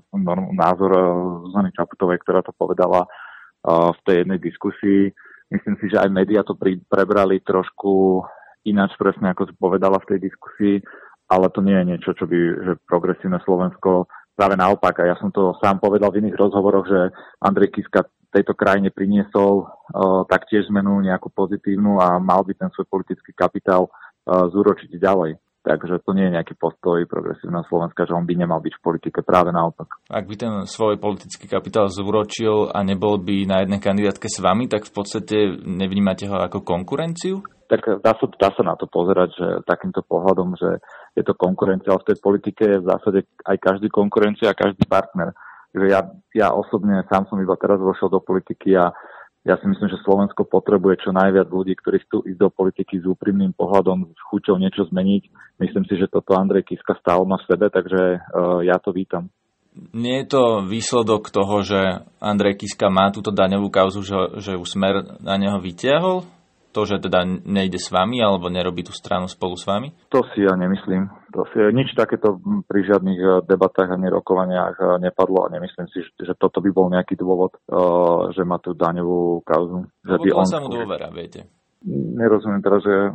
názor 0.58 0.92
eh, 0.98 1.06
Zuzany 1.46 1.70
Čaputovej, 1.78 2.18
ktorá 2.26 2.42
to 2.42 2.52
povedala 2.58 3.06
uh, 3.06 3.94
v 3.94 4.00
tej 4.04 4.16
jednej 4.26 4.40
diskusii, 4.42 5.02
myslím 5.54 5.76
si, 5.78 5.86
že 5.94 6.02
aj 6.02 6.10
médiá 6.10 6.42
to 6.42 6.58
pri, 6.58 6.82
prebrali 6.90 7.38
trošku 7.46 8.26
ináč 8.66 8.98
presne, 8.98 9.30
ako 9.32 9.46
si 9.46 9.54
povedala 9.62 10.02
v 10.02 10.10
tej 10.16 10.20
diskusii, 10.26 10.76
ale 11.30 11.54
to 11.54 11.62
nie 11.62 11.78
je 11.78 11.90
niečo, 11.94 12.12
čo 12.18 12.26
by 12.26 12.38
že 12.66 12.74
progresívne 12.90 13.38
Slovensko 13.46 14.10
práve 14.34 14.58
naopak. 14.58 14.98
A 15.06 15.14
ja 15.14 15.16
som 15.22 15.30
to 15.30 15.54
sám 15.62 15.78
povedal 15.78 16.10
v 16.10 16.26
iných 16.26 16.40
rozhovoroch, 16.40 16.90
že 16.90 17.14
Andrej 17.46 17.78
Kiska 17.78 18.10
tejto 18.34 18.58
krajine 18.58 18.90
priniesol 18.90 19.70
uh, 19.70 20.26
taktiež 20.26 20.66
zmenu 20.74 21.00
nejakú 21.06 21.30
pozitívnu 21.30 22.02
a 22.02 22.18
mal 22.18 22.42
by 22.42 22.58
ten 22.58 22.74
svoj 22.74 22.90
politický 22.90 23.32
kapitál 23.38 23.88
uh, 23.88 24.50
zúročiť 24.50 24.98
ďalej. 24.98 25.38
Takže 25.64 26.04
to 26.04 26.12
nie 26.12 26.28
je 26.28 26.36
nejaký 26.36 26.60
postoj 26.60 27.08
progresívneho 27.08 27.64
Slovenska, 27.72 28.04
že 28.04 28.12
on 28.12 28.28
by 28.28 28.36
nemal 28.36 28.60
byť 28.60 28.74
v 28.76 28.84
politike, 28.84 29.24
práve 29.24 29.56
naopak. 29.56 29.88
Ak 30.12 30.28
by 30.28 30.36
ten 30.36 30.54
svoj 30.68 31.00
politický 31.00 31.48
kapitál 31.48 31.88
zúročil 31.88 32.68
a 32.68 32.84
nebol 32.84 33.16
by 33.16 33.48
na 33.48 33.64
jednej 33.64 33.80
kandidátke 33.80 34.28
s 34.28 34.44
vami, 34.44 34.68
tak 34.68 34.84
v 34.84 34.92
podstate 34.92 35.56
nevnímate 35.64 36.28
ho 36.28 36.36
ako 36.36 36.68
konkurenciu? 36.68 37.48
Tak 37.72 38.04
dá 38.04 38.12
sa, 38.12 38.26
dá 38.36 38.52
sa 38.52 38.64
na 38.68 38.76
to 38.76 38.92
pozerať, 38.92 39.30
že 39.40 39.48
takýmto 39.64 40.04
pohľadom, 40.04 40.60
že 40.60 40.84
je 41.16 41.24
to 41.24 41.32
konkurencia, 41.32 41.96
ale 41.96 42.04
v 42.04 42.10
tej 42.12 42.18
politike 42.20 42.64
je 42.68 42.84
v 42.84 42.90
zásade 42.92 43.20
aj 43.48 43.58
každý 43.64 43.88
konkurencia 43.88 44.52
a 44.52 44.60
každý 44.60 44.84
partner. 44.84 45.32
Že 45.74 45.86
ja, 45.90 46.02
ja 46.38 46.48
osobne 46.54 47.02
sám 47.10 47.26
som 47.28 47.42
iba 47.42 47.58
teraz 47.58 47.82
vošiel 47.82 48.10
do 48.14 48.22
politiky 48.22 48.78
a 48.78 48.94
ja 49.44 49.60
si 49.60 49.68
myslím, 49.68 49.92
že 49.92 50.00
Slovensko 50.08 50.48
potrebuje 50.48 51.04
čo 51.04 51.12
najviac 51.12 51.52
ľudí, 51.52 51.76
ktorí 51.76 52.00
chcú 52.08 52.24
ísť 52.24 52.40
do 52.40 52.48
politiky 52.48 53.04
s 53.04 53.06
úprimným 53.06 53.52
pohľadom, 53.52 54.16
s 54.16 54.22
chuťou 54.32 54.56
niečo 54.56 54.88
zmeniť. 54.88 55.24
Myslím 55.60 55.84
si, 55.84 56.00
že 56.00 56.08
toto 56.08 56.40
Andrej 56.40 56.64
Kiska 56.64 56.96
stále 57.04 57.28
má 57.28 57.36
v 57.36 57.48
sebe, 57.52 57.68
takže 57.68 58.24
uh, 58.24 58.64
ja 58.64 58.80
to 58.80 58.96
vítam. 58.96 59.28
Nie 59.92 60.24
je 60.24 60.38
to 60.38 60.44
výsledok 60.64 61.28
toho, 61.28 61.60
že 61.66 62.08
Andrej 62.24 62.64
Kiska 62.64 62.88
má 62.88 63.12
túto 63.12 63.36
daňovú 63.36 63.68
kauzu, 63.68 64.00
že, 64.06 64.16
že 64.40 64.52
už 64.56 64.80
smer 64.80 65.20
na 65.20 65.36
neho 65.36 65.60
vytiahol? 65.60 66.24
To, 66.74 66.90
že 66.90 66.98
teda 67.06 67.22
nejde 67.46 67.78
s 67.78 67.94
vami 67.94 68.18
alebo 68.18 68.50
nerobí 68.50 68.82
tú 68.82 68.92
stranu 68.92 69.30
spolu 69.30 69.54
s 69.54 69.70
vami? 69.70 69.94
To 70.10 70.26
si 70.34 70.42
ja 70.42 70.58
nemyslím. 70.58 71.08
To 71.38 71.46
si, 71.54 71.62
nič 71.74 71.94
takéto 71.94 72.42
pri 72.66 72.82
žiadnych 72.90 73.20
eh, 73.22 73.32
debatách 73.46 73.94
a 73.94 74.02
nerokovaniach 74.02 74.76
eh, 74.82 74.86
nepadlo 75.06 75.46
a 75.46 75.54
nemyslím 75.54 75.88
si, 75.94 76.02
že 76.02 76.34
toto 76.34 76.60
by 76.60 76.70
bol 76.74 76.90
nejaký 76.90 77.14
dôvod, 77.14 77.54
eh, 77.58 78.34
že 78.34 78.42
má 78.42 78.58
tú 78.58 78.74
daňovú 78.74 79.46
kauzu. 79.46 79.86
Že 80.02 80.18
by 80.18 80.30
on... 80.34 80.46
sa 80.50 80.60
mu 80.60 80.74
dôvera, 80.74 81.14
viete. 81.14 81.46
Nerozumiem 81.84 82.64
teraz, 82.64 82.80
že 82.80 83.12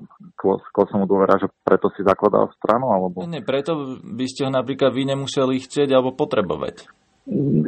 sa 0.76 0.96
mu 1.00 1.08
dôvera, 1.08 1.40
že 1.40 1.48
preto 1.64 1.88
si 1.96 2.04
zakladal 2.04 2.52
stranu, 2.60 2.92
alebo... 2.92 3.24
Nie, 3.24 3.40
preto 3.40 3.96
by 4.04 4.26
ste 4.28 4.44
ho 4.44 4.52
napríklad 4.52 4.92
vy 4.92 5.08
nemuseli 5.08 5.56
chcieť 5.64 5.88
alebo 5.88 6.12
potrebovať. 6.12 6.84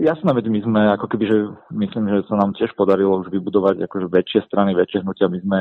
Jasné, 0.01 0.33
veď 0.33 0.47
my 0.49 0.61
sme 0.65 0.81
ako 0.97 1.05
keby, 1.05 1.25
že 1.29 1.37
myslím, 1.77 2.09
že 2.09 2.25
sa 2.33 2.41
nám 2.41 2.57
tiež 2.57 2.73
podarilo 2.73 3.21
už 3.21 3.29
vybudovať 3.29 3.85
akože 3.85 4.09
väčšie 4.09 4.41
strany, 4.49 4.73
väčšie 4.73 5.05
hnutia. 5.05 5.29
My 5.29 5.37
sme 5.45 5.59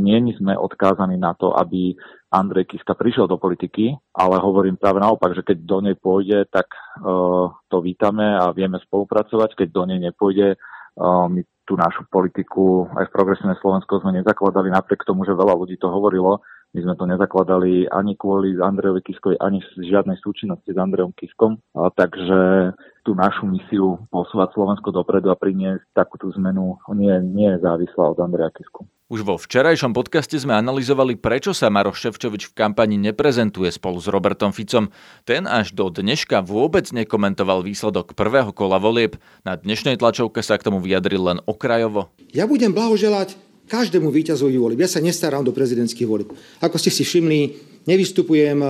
nie 0.00 0.32
sme 0.32 0.56
odkázaní 0.56 1.20
na 1.20 1.36
to, 1.36 1.52
aby 1.52 1.92
Andrej 2.32 2.72
Kiska 2.72 2.96
prišiel 2.96 3.28
do 3.28 3.36
politiky, 3.36 3.92
ale 4.16 4.40
hovorím 4.40 4.80
práve 4.80 5.04
naopak, 5.04 5.36
že 5.36 5.44
keď 5.44 5.60
do 5.60 5.78
nej 5.84 5.92
pôjde, 5.92 6.48
tak 6.48 6.72
uh, 7.04 7.52
to 7.68 7.84
vítame 7.84 8.24
a 8.24 8.48
vieme 8.56 8.80
spolupracovať. 8.80 9.60
Keď 9.60 9.68
do 9.76 9.82
nej 9.92 10.00
nepôjde, 10.00 10.56
uh, 10.56 11.28
my 11.28 11.44
tú 11.68 11.76
našu 11.76 12.08
politiku 12.08 12.88
aj 12.96 13.08
v 13.08 13.14
progresívne 13.14 13.60
Slovensko 13.60 14.00
sme 14.00 14.24
nezakladali 14.24 14.72
napriek 14.72 15.04
tomu, 15.04 15.28
že 15.28 15.36
veľa 15.36 15.52
ľudí 15.52 15.76
to 15.76 15.92
hovorilo. 15.92 16.40
My 16.74 16.82
sme 16.82 16.94
to 16.98 17.06
nezakladali 17.06 17.86
ani 17.86 18.18
kvôli 18.18 18.58
Andrejovi 18.58 18.98
Kiskovi, 19.06 19.38
ani 19.38 19.62
z 19.62 19.94
žiadnej 19.94 20.18
súčinnosti 20.18 20.74
s 20.74 20.78
Andrejom 20.78 21.14
Kiskom. 21.14 21.62
A, 21.70 21.86
takže 21.94 22.74
tú 23.06 23.14
našu 23.14 23.46
misiu 23.46 24.02
posúvať 24.10 24.58
Slovensko 24.58 24.90
dopredu 24.90 25.30
a 25.30 25.38
priniesť 25.38 25.86
takúto 25.94 26.34
zmenu 26.34 26.74
nie, 26.98 27.14
nie 27.30 27.46
je 27.54 27.62
závislá 27.62 28.10
od 28.10 28.18
Andreja 28.18 28.50
Kisku. 28.50 28.90
Už 29.06 29.22
vo 29.22 29.38
včerajšom 29.38 29.94
podcaste 29.94 30.34
sme 30.34 30.58
analyzovali, 30.58 31.14
prečo 31.14 31.54
sa 31.54 31.70
Maroš 31.70 32.08
Ševčovič 32.08 32.50
v 32.50 32.56
kampani 32.56 32.98
neprezentuje 32.98 33.70
spolu 33.70 34.02
s 34.02 34.10
Robertom 34.10 34.50
Ficom. 34.50 34.90
Ten 35.22 35.46
až 35.46 35.76
do 35.76 35.92
dneška 35.92 36.42
vôbec 36.42 36.90
nekomentoval 36.90 37.62
výsledok 37.62 38.18
prvého 38.18 38.50
kola 38.50 38.82
volieb. 38.82 39.20
Na 39.46 39.54
dnešnej 39.54 40.00
tlačovke 40.00 40.42
sa 40.42 40.58
k 40.58 40.66
tomu 40.66 40.82
vyjadril 40.82 41.20
len 41.20 41.38
okrajovo. 41.46 42.10
Ja 42.34 42.48
budem 42.50 42.74
blahoželať 42.74 43.43
každému 43.68 44.12
víťazovi 44.12 44.56
volieb. 44.60 44.84
Ja 44.84 44.90
sa 44.90 45.00
nestarám 45.00 45.44
do 45.44 45.56
prezidentských 45.56 46.08
volieb. 46.08 46.30
Ako 46.60 46.76
ste 46.76 46.92
si 46.92 47.02
všimli, 47.04 47.40
nevystupujem, 47.88 48.60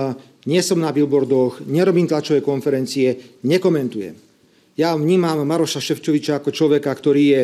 nie 0.45 0.61
som 0.61 0.77
na 0.79 0.93
billboardoch, 0.93 1.65
nerobím 1.65 2.07
tlačové 2.07 2.39
konferencie, 2.39 3.39
nekomentujem. 3.43 4.15
Ja 4.75 4.93
vnímam 4.93 5.41
Maroša 5.47 5.79
Ševčoviča 5.79 6.43
ako 6.43 6.51
človeka, 6.51 6.91
ktorý 6.91 7.23
je 7.31 7.43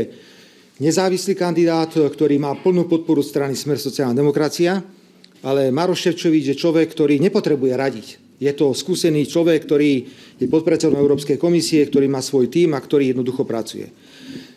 nezávislý 0.84 1.34
kandidát, 1.34 1.92
ktorý 1.96 2.36
má 2.38 2.52
plnú 2.60 2.92
podporu 2.92 3.24
strany 3.24 3.56
Smer 3.56 3.80
sociálna 3.80 4.18
demokracia, 4.18 4.84
ale 5.42 5.72
Maroš 5.72 6.12
Ševčovič 6.12 6.52
je 6.52 6.60
človek, 6.60 6.92
ktorý 6.92 7.18
nepotrebuje 7.24 7.74
radiť. 7.74 8.08
Je 8.42 8.52
to 8.58 8.74
skúsený 8.74 9.30
človek, 9.30 9.64
ktorý 9.64 9.92
je 10.42 10.50
podpredsedom 10.50 10.98
Európskej 10.98 11.38
komisie, 11.38 11.86
ktorý 11.86 12.10
má 12.10 12.26
svoj 12.26 12.50
tým 12.50 12.74
a 12.74 12.82
ktorý 12.82 13.14
jednoducho 13.14 13.46
pracuje. 13.46 13.90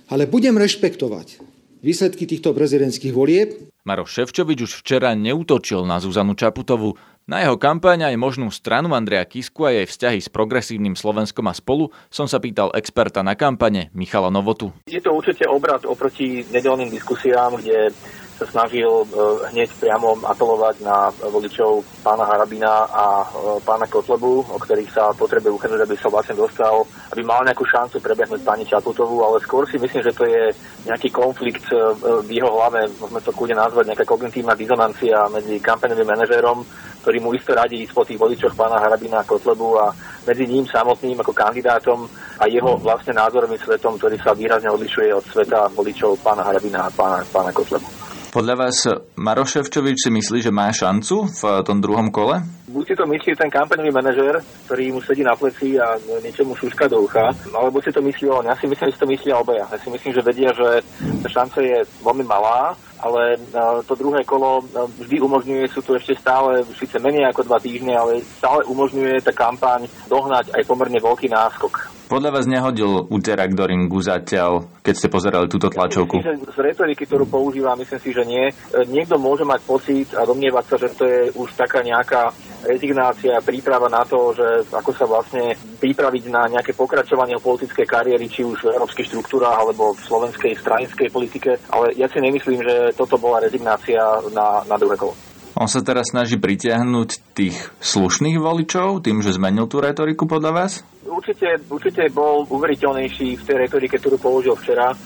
Ale 0.08 0.28
budem 0.28 0.56
rešpektovať 0.56 1.53
výsledky 1.84 2.24
týchto 2.24 2.56
prezidentských 2.56 3.12
volieb. 3.12 3.68
Maroš 3.84 4.16
Ševčovič 4.16 4.64
už 4.64 4.72
včera 4.80 5.12
neutočil 5.12 5.84
na 5.84 6.00
Zuzanu 6.00 6.32
Čaputovu. 6.32 6.96
Na 7.28 7.44
jeho 7.44 7.60
kampaň 7.60 8.08
aj 8.12 8.16
možnú 8.20 8.48
stranu 8.48 8.92
Andreja 8.96 9.24
Kisku 9.28 9.68
a 9.68 9.72
jej 9.72 9.84
vzťahy 9.88 10.20
s 10.24 10.32
progresívnym 10.32 10.96
Slovenskom 10.96 11.44
a 11.48 11.56
spolu 11.56 11.92
som 12.08 12.24
sa 12.24 12.40
pýtal 12.40 12.72
experta 12.72 13.20
na 13.20 13.36
kampane 13.36 13.92
Michala 13.92 14.32
Novotu. 14.32 14.72
Je 14.88 15.00
to 15.00 15.12
určite 15.12 15.44
obrad 15.48 15.84
oproti 15.84 16.44
nedelným 16.48 16.88
diskusiám, 16.88 17.60
kde 17.60 17.92
sa 18.34 18.46
snažil 18.50 18.90
e, 18.90 19.06
hneď 19.54 19.70
priamo 19.78 20.18
apelovať 20.26 20.82
na 20.82 21.06
voličov 21.30 21.86
pána 22.02 22.26
Harabina 22.26 22.82
a 22.90 23.22
e, 23.22 23.26
pána 23.62 23.86
Kotlebu, 23.86 24.50
o 24.50 24.58
ktorých 24.58 24.90
sa 24.90 25.14
potrebuje 25.14 25.54
ukázať, 25.54 25.78
aby 25.78 25.94
sa 25.94 26.10
vlastne 26.10 26.34
dostal, 26.34 26.82
aby 27.14 27.22
mal 27.22 27.46
nejakú 27.46 27.62
šancu 27.62 28.02
prebehnúť 28.02 28.42
pani 28.42 28.66
Čaputovú, 28.66 29.22
ale 29.22 29.38
skôr 29.38 29.62
si 29.70 29.78
myslím, 29.78 30.02
že 30.02 30.16
to 30.18 30.26
je 30.26 30.50
nejaký 30.82 31.14
konflikt 31.14 31.62
e, 31.70 31.78
v 32.26 32.42
jeho 32.42 32.50
hlave, 32.50 32.90
môžeme 32.98 33.22
to 33.22 33.30
kľudne 33.30 33.54
nazvať 33.54 33.94
nejaká 33.94 34.04
kognitívna 34.04 34.58
dizonancia 34.58 35.30
medzi 35.30 35.62
kampaňovým 35.62 36.10
manažérom, 36.10 36.66
ktorý 37.06 37.18
mu 37.22 37.30
isto 37.38 37.54
radí 37.54 37.86
ísť 37.86 37.94
po 37.94 38.02
tých 38.02 38.18
voličoch 38.18 38.58
pána 38.58 38.82
Harabina 38.82 39.22
a 39.22 39.28
Kotlebu 39.28 39.78
a 39.78 39.94
medzi 40.26 40.50
ním 40.50 40.66
samotným 40.66 41.22
ako 41.22 41.30
kandidátom 41.30 42.08
a 42.42 42.50
jeho 42.50 42.74
vlastne 42.82 43.14
názorovým 43.14 43.62
svetom, 43.62 43.94
ktorý 43.94 44.18
sa 44.18 44.34
výrazne 44.34 44.74
odlišuje 44.74 45.14
od 45.14 45.22
sveta 45.22 45.70
voličov 45.70 46.18
pána 46.18 46.42
Harabina 46.42 46.88
a 46.88 46.90
pána, 46.90 47.22
pána 47.30 47.54
Kotlebu. 47.54 48.03
Podľa 48.34 48.54
vás 48.58 48.82
Maroš 49.14 49.62
Ševčovič 49.62 49.94
si 49.94 50.10
myslí, 50.10 50.42
že 50.42 50.50
má 50.50 50.66
šancu 50.66 51.30
v 51.38 51.42
tom 51.62 51.78
druhom 51.78 52.10
kole? 52.10 52.42
Buď 52.66 52.84
si 52.90 52.94
to 52.98 53.06
myslí 53.06 53.30
ten 53.38 53.46
kampaňový 53.46 53.94
manažer, 53.94 54.42
ktorý 54.66 54.90
mu 54.90 54.98
sedí 54.98 55.22
na 55.22 55.38
pleci 55.38 55.78
a 55.78 55.94
niečomu 56.18 56.58
šuška 56.58 56.90
do 56.90 57.06
ucha, 57.06 57.30
alebo 57.54 57.78
si 57.78 57.94
to 57.94 58.02
myslí 58.02 58.26
on. 58.26 58.50
Ja 58.50 58.58
si 58.58 58.66
myslím, 58.66 58.90
že 58.90 58.94
si 58.98 59.02
to 59.06 59.06
myslia 59.06 59.38
obaja. 59.38 59.70
Ja 59.70 59.78
si 59.78 59.86
myslím, 59.86 60.10
že 60.18 60.26
vedia, 60.26 60.50
že 60.50 60.82
tá 61.22 61.28
šanca 61.30 61.62
je 61.62 61.78
veľmi 62.02 62.26
malá, 62.26 62.74
ale 62.98 63.38
to 63.86 63.94
druhé 63.94 64.26
kolo 64.26 64.66
vždy 64.98 65.22
umožňuje, 65.22 65.70
sú 65.70 65.86
tu 65.86 65.94
ešte 65.94 66.18
stále, 66.18 66.66
síce 66.74 66.98
menej 66.98 67.30
ako 67.30 67.46
dva 67.46 67.62
týždne, 67.62 67.94
ale 67.94 68.18
stále 68.42 68.66
umožňuje 68.66 69.22
tá 69.22 69.30
kampaň 69.30 69.86
dohnať 70.10 70.50
aj 70.58 70.66
pomerne 70.66 70.98
veľký 70.98 71.30
náskok. 71.30 71.93
Podľa 72.14 72.30
vás 72.30 72.46
nehodil 72.46 73.10
úterak 73.10 73.58
do 73.58 73.66
ringu 73.66 73.98
zatiaľ, 73.98 74.70
keď 74.86 74.94
ste 74.94 75.10
pozerali 75.10 75.50
túto 75.50 75.66
tlačovku? 75.66 76.22
Myslím, 76.22 76.46
z 76.46 76.58
retoriky, 76.62 77.10
ktorú 77.10 77.26
používa, 77.26 77.74
myslím 77.74 77.98
si, 77.98 78.14
že 78.14 78.22
nie. 78.22 78.54
Niekto 78.86 79.18
môže 79.18 79.42
mať 79.42 79.66
pocit 79.66 80.14
a 80.14 80.22
domnievať 80.22 80.62
sa, 80.62 80.76
že 80.78 80.88
to 80.94 81.02
je 81.10 81.20
už 81.34 81.58
taká 81.58 81.82
nejaká 81.82 82.30
rezignácia, 82.70 83.42
príprava 83.42 83.90
na 83.90 84.06
to, 84.06 84.30
že 84.30 84.46
ako 84.70 84.94
sa 84.94 85.10
vlastne 85.10 85.58
pripraviť 85.82 86.30
na 86.30 86.46
nejaké 86.46 86.70
pokračovanie 86.78 87.34
politickej 87.42 87.82
kariéry, 87.82 88.30
či 88.30 88.46
už 88.46 88.62
v 88.62 88.78
európskych 88.78 89.10
štruktúrách 89.10 89.66
alebo 89.66 89.98
v 89.98 90.06
slovenskej 90.06 90.54
stranickej 90.54 91.10
politike. 91.10 91.58
Ale 91.74 91.98
ja 91.98 92.06
si 92.06 92.22
nemyslím, 92.22 92.62
že 92.62 92.94
toto 92.94 93.18
bola 93.18 93.42
rezignácia 93.42 94.22
na, 94.30 94.62
na 94.70 94.78
druhé 94.78 94.94
kolo. 94.94 95.33
On 95.54 95.70
sa 95.70 95.86
teraz 95.86 96.10
snaží 96.10 96.34
pritiahnuť 96.34 97.30
tých 97.30 97.54
slušných 97.78 98.42
voličov 98.42 99.06
tým, 99.06 99.22
že 99.22 99.38
zmenil 99.38 99.70
tú 99.70 99.78
retoriku 99.78 100.26
podľa 100.26 100.50
vás? 100.50 100.72
Určite, 101.06 101.62
určite 101.70 102.10
bol 102.10 102.42
uveriteľnejší 102.50 103.38
v 103.38 103.46
tej 103.46 103.56
retorike, 103.62 104.02
ktorú 104.02 104.18
použil 104.18 104.58
včera, 104.58 104.90
e, 104.90 104.96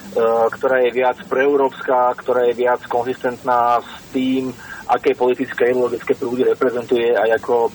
ktorá 0.49 0.81
je 0.89 0.91
viac 0.97 1.21
preeurópska, 1.29 2.17
ktorá 2.17 2.49
je 2.49 2.55
viac 2.65 2.81
konzistentná 2.89 3.85
s 3.85 3.93
tým, 4.09 4.57
aké 4.89 5.17
politické 5.17 5.73
ideologické 5.73 6.13
prúdy 6.17 6.45
reprezentuje 6.45 7.17
aj 7.17 7.41
ako 7.41 7.55
um, 7.69 7.73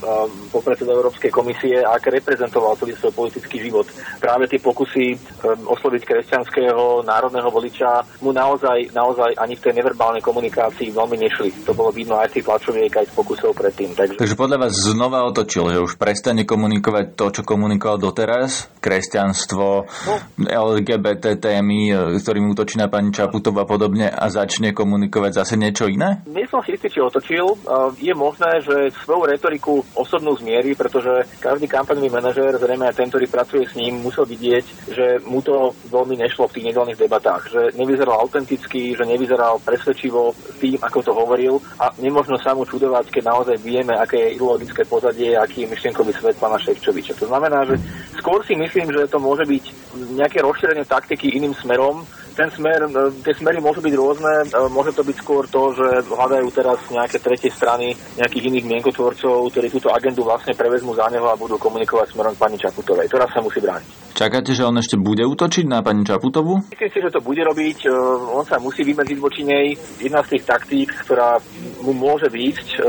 popredseda 0.53 0.93
Európskej 0.93 1.31
komisie 1.33 1.81
a 1.81 1.97
aké 1.97 2.13
reprezentoval 2.13 2.77
celý 2.77 2.93
svoj 2.97 3.13
politický 3.25 3.57
život. 3.61 3.89
Práve 4.21 4.49
tie 4.49 4.61
pokusy 4.61 5.17
um, 5.17 5.73
osloviť 5.73 6.01
kresťanského 6.05 7.05
národného 7.05 7.49
voliča 7.49 8.05
mu 8.21 8.29
naozaj, 8.29 8.93
naozaj 8.93 9.37
ani 9.37 9.57
v 9.57 9.63
tej 9.63 9.73
neverbálnej 9.81 10.21
komunikácii 10.21 10.93
veľmi 10.93 11.17
nešli. 11.17 11.49
To 11.65 11.73
bolo 11.73 11.89
vidno 11.89 12.17
aj 12.21 12.33
z 12.33 12.41
tých 12.41 12.45
tlačoviek, 12.49 12.93
aj 12.93 13.07
z 13.09 13.13
pokusov 13.17 13.51
predtým. 13.57 13.93
Takže... 13.97 14.17
Takže 14.21 14.37
podľa 14.37 14.57
vás 14.67 14.73
znova 14.73 15.25
otočil, 15.25 15.73
že 15.73 15.79
už 15.81 15.97
prestane 15.97 16.45
komunikovať 16.45 17.05
to, 17.17 17.25
čo 17.29 17.41
komunikoval 17.41 17.97
doteraz, 18.01 18.69
kresťanstvo, 18.81 19.67
no. 19.85 20.15
LGBT 20.43 21.37
témy, 21.37 21.93
ktorým 22.19 22.51
útočí 22.51 22.81
na 22.81 22.89
pani 22.89 23.13
Čaputová 23.13 23.63
a 23.63 23.69
podobne 23.69 24.11
a 24.11 24.27
začne 24.27 24.75
komunikovať 24.75 25.31
zase 25.39 25.55
niečo 25.55 25.87
iné? 25.87 26.19
Nie 26.27 26.43
som 26.51 26.59
si 26.59 26.75
istý, 26.75 26.91
či 26.91 26.99
otočil. 27.07 27.59
Je 27.99 28.13
možné, 28.15 28.63
že 28.63 28.95
svoju 29.03 29.27
retoriku 29.27 29.83
osobnú 29.95 30.35
zmiery, 30.37 30.75
pretože 30.75 31.27
každý 31.39 31.67
kampaňový 31.67 32.09
manažér, 32.09 32.55
zrejme 32.57 32.87
aj 32.87 32.97
ten, 32.97 33.07
ktorý 33.09 33.25
pracuje 33.27 33.63
s 33.67 33.75
ním, 33.75 33.99
musel 33.99 34.23
vidieť, 34.23 34.65
že 34.93 35.05
mu 35.27 35.43
to 35.43 35.75
veľmi 35.91 36.15
nešlo 36.19 36.47
v 36.47 36.55
tých 36.59 36.67
nedelných 36.71 37.01
debatách, 37.01 37.41
že 37.51 37.61
nevyzeral 37.75 38.19
autenticky, 38.19 38.95
že 38.95 39.03
nevyzeral 39.03 39.59
presvedčivo 39.61 40.33
tým, 40.57 40.79
ako 40.81 40.99
to 41.03 41.11
hovoril 41.11 41.59
a 41.79 41.91
nemožno 41.99 42.39
sa 42.39 42.55
mu 42.55 42.63
čudovať, 42.63 43.11
keď 43.11 43.23
naozaj 43.29 43.55
vieme, 43.59 43.93
aké 43.95 44.17
je 44.17 44.33
ideologické 44.39 44.87
pozadie, 44.87 45.35
aký 45.35 45.67
je 45.67 45.71
myšlienkový 45.71 46.11
svet 46.15 46.37
pána 46.39 46.57
Ševčoviča. 46.59 47.19
To 47.19 47.27
znamená, 47.27 47.67
že 47.67 47.75
skôr 48.17 48.39
si 48.47 48.55
myslím, 48.55 48.91
že 48.93 49.11
to 49.11 49.19
môže 49.19 49.43
byť 49.43 49.63
nejaké 49.93 50.41
rozšírenie 50.41 50.85
taktiky 50.85 51.33
iným 51.37 51.53
smerom, 51.57 52.05
ten 52.33 52.49
smer, 52.49 52.89
e, 52.89 53.13
tie 53.21 53.33
smery 53.37 53.61
môžu 53.61 53.79
byť 53.85 53.93
rôzne, 53.93 54.33
e, 54.49 54.57
môže 54.73 54.97
to 54.97 55.05
byť 55.05 55.17
skôr 55.21 55.45
to, 55.45 55.69
že 55.77 56.09
hľadajú 56.09 56.49
teraz 56.49 56.81
nejaké 56.89 57.21
tretie 57.21 57.53
strany 57.53 57.93
nejakých 58.17 58.49
iných 58.49 58.65
mienkotvorcov, 58.65 59.53
ktorí 59.53 59.69
túto 59.69 59.93
agendu 59.93 60.25
vlastne 60.25 60.57
prevezmú 60.57 60.97
za 60.97 61.05
neho 61.13 61.29
a 61.29 61.37
budú 61.37 61.61
komunikovať 61.61 62.17
smerom 62.17 62.33
pani 62.33 62.57
Čaputovej. 62.57 63.05
To 63.13 63.21
raz 63.21 63.29
sa 63.29 63.41
musí 63.41 63.61
brániť. 63.61 64.17
Čakáte, 64.17 64.53
že 64.53 64.65
on 64.65 64.77
ešte 64.77 64.97
bude 64.97 65.25
útočiť 65.25 65.65
na 65.69 65.85
pani 65.85 66.05
Čaputovú? 66.05 66.65
Myslím 66.73 66.89
si, 66.89 66.99
že 67.01 67.13
to 67.13 67.21
bude 67.21 67.41
robiť. 67.45 67.85
E, 67.85 67.89
on 68.33 68.45
sa 68.49 68.57
musí 68.57 68.81
vymedziť 68.81 69.17
voči 69.21 69.45
nej. 69.45 69.77
Jedna 70.01 70.25
z 70.25 70.37
tých 70.37 70.43
taktík, 70.49 70.89
ktorá 71.05 71.37
mu 71.85 71.93
môže 71.93 72.33
výjsť, 72.33 72.81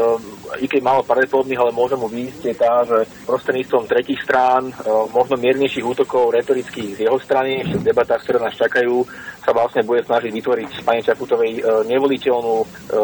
i 0.61 0.67
keď 0.67 0.81
málo 0.85 1.01
pravdepodobných, 1.07 1.61
ale 1.61 1.73
môže 1.73 1.97
mu 1.99 2.07
výjsť, 2.07 2.43
je 2.45 2.55
tá, 2.55 2.73
že 2.87 2.99
prostredníctvom 3.27 3.85
tretich 3.89 4.21
strán, 4.23 4.71
možno 5.11 5.39
miernejších 5.39 5.85
útokov 5.85 6.35
retorických 6.35 6.99
z 6.99 7.01
jeho 7.09 7.19
strany, 7.19 7.65
v 7.65 7.83
debatách, 7.83 8.23
ktoré 8.23 8.39
nás 8.43 8.55
čakajú, 8.55 9.07
sa 9.45 9.53
vlastne 9.53 9.85
bude 9.85 10.01
snažiť 10.09 10.33
vytvoriť 10.33 10.69
z 10.73 10.83
pani 10.89 11.05
Čaputovej 11.05 11.61
e, 11.61 11.63
nevoliteľnú 11.85 12.57
e, 12.65 12.67
e, 12.67 12.97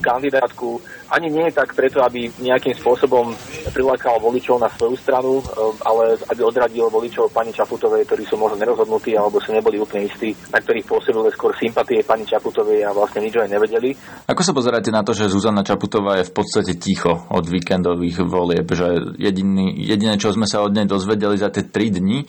kandidátku. 0.00 0.80
Ani 1.12 1.28
nie 1.28 1.44
je 1.52 1.60
tak 1.60 1.76
preto, 1.76 2.00
aby 2.00 2.32
nejakým 2.40 2.72
spôsobom 2.80 3.36
prilákal 3.76 4.16
voličov 4.16 4.56
na 4.56 4.72
svoju 4.72 4.96
stranu, 4.96 5.44
ale 5.84 6.16
aby 6.32 6.40
odradil 6.40 6.88
voličov 6.88 7.28
pani 7.28 7.52
Čaputovej, 7.52 8.08
ktorí 8.08 8.24
sú 8.24 8.40
možno 8.40 8.56
nerozhodnutí 8.56 9.12
alebo 9.12 9.36
sú 9.36 9.52
neboli 9.52 9.76
úplne 9.76 10.08
istí, 10.08 10.32
na 10.48 10.64
ktorých 10.64 10.88
pôsobili 10.88 11.28
skôr 11.36 11.52
sympatie 11.60 12.00
pani 12.00 12.24
Čaputovej 12.24 12.88
a 12.88 12.96
vlastne 12.96 13.28
nič 13.28 13.36
aj 13.36 13.52
nevedeli. 13.52 13.92
Ako 14.24 14.40
sa 14.40 14.56
pozeráte 14.56 14.88
na 14.88 15.04
to, 15.04 15.12
že 15.12 15.28
Zuzana 15.28 15.60
Čaputová 15.60 16.16
je 16.24 16.24
v 16.24 16.32
podstate 16.32 16.80
ticho 16.92 17.24
od 17.32 17.48
víkendových 17.48 18.20
volieb, 18.28 18.68
že 18.68 19.16
jediný, 19.16 19.72
jediné, 19.80 20.20
čo 20.20 20.36
sme 20.36 20.44
sa 20.44 20.60
od 20.60 20.76
nej 20.76 20.84
dozvedeli 20.84 21.40
za 21.40 21.48
tie 21.48 21.64
tri 21.64 21.88
dni, 21.88 22.28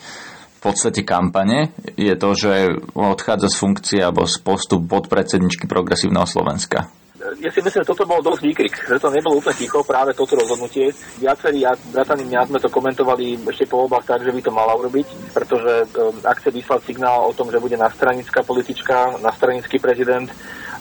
podstate 0.64 1.04
kampane 1.04 1.76
je 1.92 2.16
to, 2.16 2.32
že 2.32 2.52
odchádza 2.96 3.52
z 3.52 3.56
funkcie 3.60 4.00
alebo 4.00 4.24
z 4.24 4.40
postup 4.40 4.88
podpredsedničky 4.88 5.68
Progresívneho 5.68 6.24
Slovenska. 6.24 6.88
ja 7.36 7.52
si 7.52 7.60
myslím, 7.60 7.84
že 7.84 7.92
toto 7.92 8.08
bol 8.08 8.24
dosť 8.24 8.40
výkrik, 8.40 8.74
že 8.88 8.96
to 8.96 9.12
nebolo 9.12 9.44
úplne 9.44 9.60
ticho, 9.60 9.84
práve 9.84 10.16
toto 10.16 10.40
rozhodnutie. 10.40 10.88
Viacerí, 11.20 11.68
ja, 11.68 11.76
bratani 11.92 12.24
mňa 12.24 12.48
sme 12.48 12.58
to 12.64 12.72
komentovali 12.72 13.44
ešte 13.44 13.68
po 13.68 13.84
voľbách 13.84 14.08
tak, 14.08 14.20
že 14.24 14.32
by 14.32 14.40
to 14.40 14.56
mala 14.56 14.72
urobiť, 14.80 15.36
pretože 15.36 15.84
um, 16.00 16.16
ak 16.24 16.40
chce 16.40 16.50
vyslať 16.56 16.80
signál 16.88 17.28
o 17.28 17.36
tom, 17.36 17.52
že 17.52 17.60
bude 17.60 17.76
nastranická 17.76 18.40
politička, 18.40 19.20
nastranický 19.20 19.76
prezident, 19.76 20.32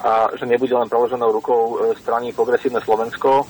a 0.03 0.27
že 0.35 0.43
nebude 0.43 0.75
len 0.75 0.91
preloženou 0.91 1.31
rukou 1.31 1.79
e, 1.79 1.95
strany 1.95 2.35
Progresívne 2.35 2.83
Slovensko, 2.83 3.47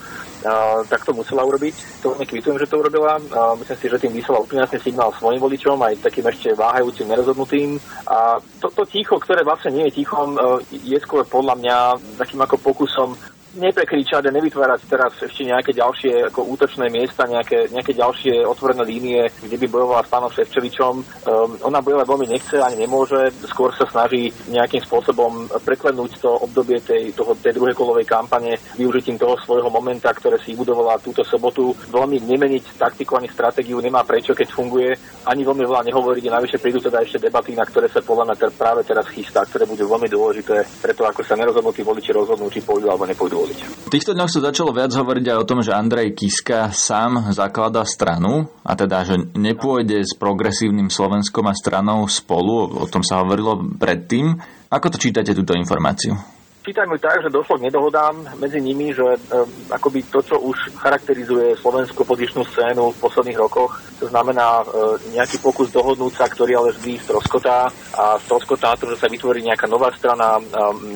tak 0.91 1.07
to 1.07 1.15
musela 1.15 1.47
urobiť. 1.47 2.03
To 2.03 2.11
veľmi 2.11 2.27
kvitujem, 2.27 2.59
že 2.59 2.67
to 2.67 2.83
urobila. 2.83 3.15
Myslím 3.55 3.77
si, 3.79 3.87
že 3.87 4.01
tým 4.03 4.11
vyslala 4.11 4.43
úplne 4.43 4.67
jasný 4.67 4.91
signál 4.91 5.15
svojim 5.15 5.39
voličom, 5.39 5.79
aj 5.79 6.03
takým 6.03 6.27
ešte 6.27 6.51
váhajúcim, 6.51 7.07
nerozhodnutým. 7.07 7.79
A 8.11 8.43
to, 8.59 8.83
ticho, 8.83 9.15
ktoré 9.23 9.47
vlastne 9.47 9.71
nie 9.71 9.87
je 9.87 10.03
tichom, 10.03 10.35
e, 10.35 10.39
je 10.83 10.99
skôr 10.99 11.23
podľa 11.23 11.55
mňa 11.55 11.77
takým 12.19 12.43
ako 12.43 12.59
pokusom 12.59 13.15
neprekričať 13.53 14.25
a 14.25 14.35
nevytvárať 14.35 14.79
teraz 14.89 15.13
ešte 15.21 15.45
nejaké 15.45 15.71
ďalšie 15.77 16.33
ako 16.33 16.57
útočné 16.57 16.89
miesta, 16.89 17.29
nejaké, 17.29 17.69
nejaké 17.69 17.93
ďalšie 17.93 18.41
otvorené 18.45 18.81
línie, 18.81 19.21
kde 19.29 19.57
by 19.61 19.67
bojovala 19.69 20.01
s 20.01 20.09
pánom 20.09 20.31
Ševčevičom. 20.33 20.93
Um, 20.97 21.51
ona 21.61 21.79
bojovať 21.79 22.05
veľmi 22.09 22.27
nechce 22.33 22.57
ani 22.57 22.81
nemôže, 22.81 23.29
skôr 23.45 23.69
sa 23.77 23.85
snaží 23.85 24.33
nejakým 24.49 24.81
spôsobom 24.81 25.45
preklenúť 25.61 26.17
to 26.17 26.29
obdobie 26.33 26.81
tej, 26.81 27.13
toho, 27.13 27.37
tej 27.37 27.53
druhej 27.53 27.77
kolovej 27.77 28.09
kampane 28.09 28.57
využitím 28.73 29.21
toho 29.21 29.37
svojho 29.45 29.69
momenta, 29.69 30.09
ktoré 30.09 30.41
si 30.41 30.57
budovala 30.57 30.97
túto 30.97 31.21
sobotu. 31.21 31.77
Veľmi 31.93 32.25
nemeniť 32.25 32.81
taktiku 32.81 33.21
ani 33.21 33.29
stratégiu 33.29 33.77
nemá 33.77 34.01
prečo, 34.01 34.33
keď 34.33 34.49
funguje. 34.49 34.89
Ani 35.29 35.45
veľmi 35.45 35.63
veľa 35.63 35.85
nehovoriť, 35.87 36.23
navyše 36.27 36.57
prídu 36.57 36.81
teda 36.81 37.05
ešte 37.05 37.29
debaty, 37.29 37.53
na 37.53 37.63
ktoré 37.63 37.87
sa 37.87 38.01
podľa 38.01 38.33
mňa 38.33 38.35
práve 38.57 38.81
teraz 38.83 39.05
chystá, 39.13 39.45
ktoré 39.45 39.69
budú 39.69 39.85
veľmi 39.87 40.09
dôležité 40.09 40.65
preto, 40.81 41.05
ako 41.05 41.21
sa 41.21 41.37
nerozhodnutí 41.37 41.85
voliči 41.85 42.11
rozhodnú, 42.11 42.49
či 42.49 42.65
pôjdu 42.65 42.89
alebo 42.89 43.07
nepôjdu 43.07 43.42
voliť. 43.43 43.59
V 43.83 43.91
týchto 43.91 44.15
dňoch 44.15 44.31
sa 44.31 44.47
začalo 44.49 44.71
viac 44.71 44.95
hovoriť 44.95 45.25
aj 45.27 45.37
o 45.37 45.47
tom, 45.47 45.59
že 45.59 45.75
Andrej 45.75 46.15
Kiska 46.15 46.71
sám 46.71 47.35
zakladá 47.35 47.83
stranu 47.83 48.47
a 48.63 48.73
teda, 48.73 49.03
že 49.03 49.15
nepôjde 49.35 50.01
s 50.01 50.15
progresívnym 50.15 50.87
Slovenskom 50.87 51.45
a 51.45 51.53
stranou 51.53 52.07
spolu, 52.07 52.73
o 52.79 52.85
tom 52.87 53.03
sa 53.03 53.21
hovorilo 53.21 53.59
predtým. 53.77 54.39
Ako 54.71 54.89
to 54.89 54.97
čítate 54.97 55.35
túto 55.37 55.53
informáciu? 55.53 56.42
Čítam 56.63 56.95
ju 56.95 56.97
tak, 56.97 57.19
že 57.19 57.27
došlo 57.27 57.59
k 57.59 57.67
nedohodám 57.67 58.39
medzi 58.39 58.63
nimi, 58.63 58.95
že 58.95 59.03
e, 59.03 59.19
akoby 59.67 59.99
to, 60.07 60.23
čo 60.23 60.39
už 60.39 60.71
charakterizuje 60.79 61.59
slovenskú 61.59 62.07
pozičnú 62.07 62.47
scénu 62.47 62.95
v 62.95 63.01
posledných 63.03 63.35
rokoch, 63.35 63.83
to 63.99 64.07
znamená 64.07 64.63
e, 64.63 64.65
nejaký 65.11 65.43
pokus 65.43 65.75
dohodnúť 65.75 66.15
sa, 66.15 66.31
ktorý 66.31 66.55
ale 66.55 66.71
vždy 66.71 67.03
stroskotá 67.03 67.67
a 67.99 68.15
stroskotá 68.15 68.79
to, 68.79 68.87
že 68.95 68.95
sa 68.95 69.11
vytvorí 69.11 69.43
nejaká 69.43 69.67
nová 69.67 69.91
strana, 69.91 70.39
e, 70.39 70.43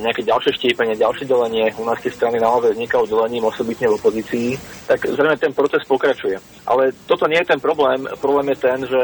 nejaké 0.07 0.23
ďalšie 0.23 0.55
štiepenie, 0.55 0.95
ďalšie 0.95 1.27
delenie. 1.27 1.67
U 1.75 1.83
nás 1.83 1.99
tie 1.99 2.15
strany 2.15 2.39
naozaj 2.39 2.71
vznikajú 2.71 3.03
delením 3.03 3.51
osobitne 3.51 3.91
v 3.91 3.99
opozícii. 3.99 4.55
Tak 4.87 5.03
zrejme 5.03 5.35
ten 5.35 5.51
proces 5.51 5.83
pokračuje. 5.83 6.39
Ale 6.63 6.95
toto 7.11 7.27
nie 7.27 7.43
je 7.43 7.51
ten 7.51 7.59
problém. 7.59 8.07
Problém 8.23 8.55
je 8.55 8.57
ten, 8.63 8.79
že 8.87 9.01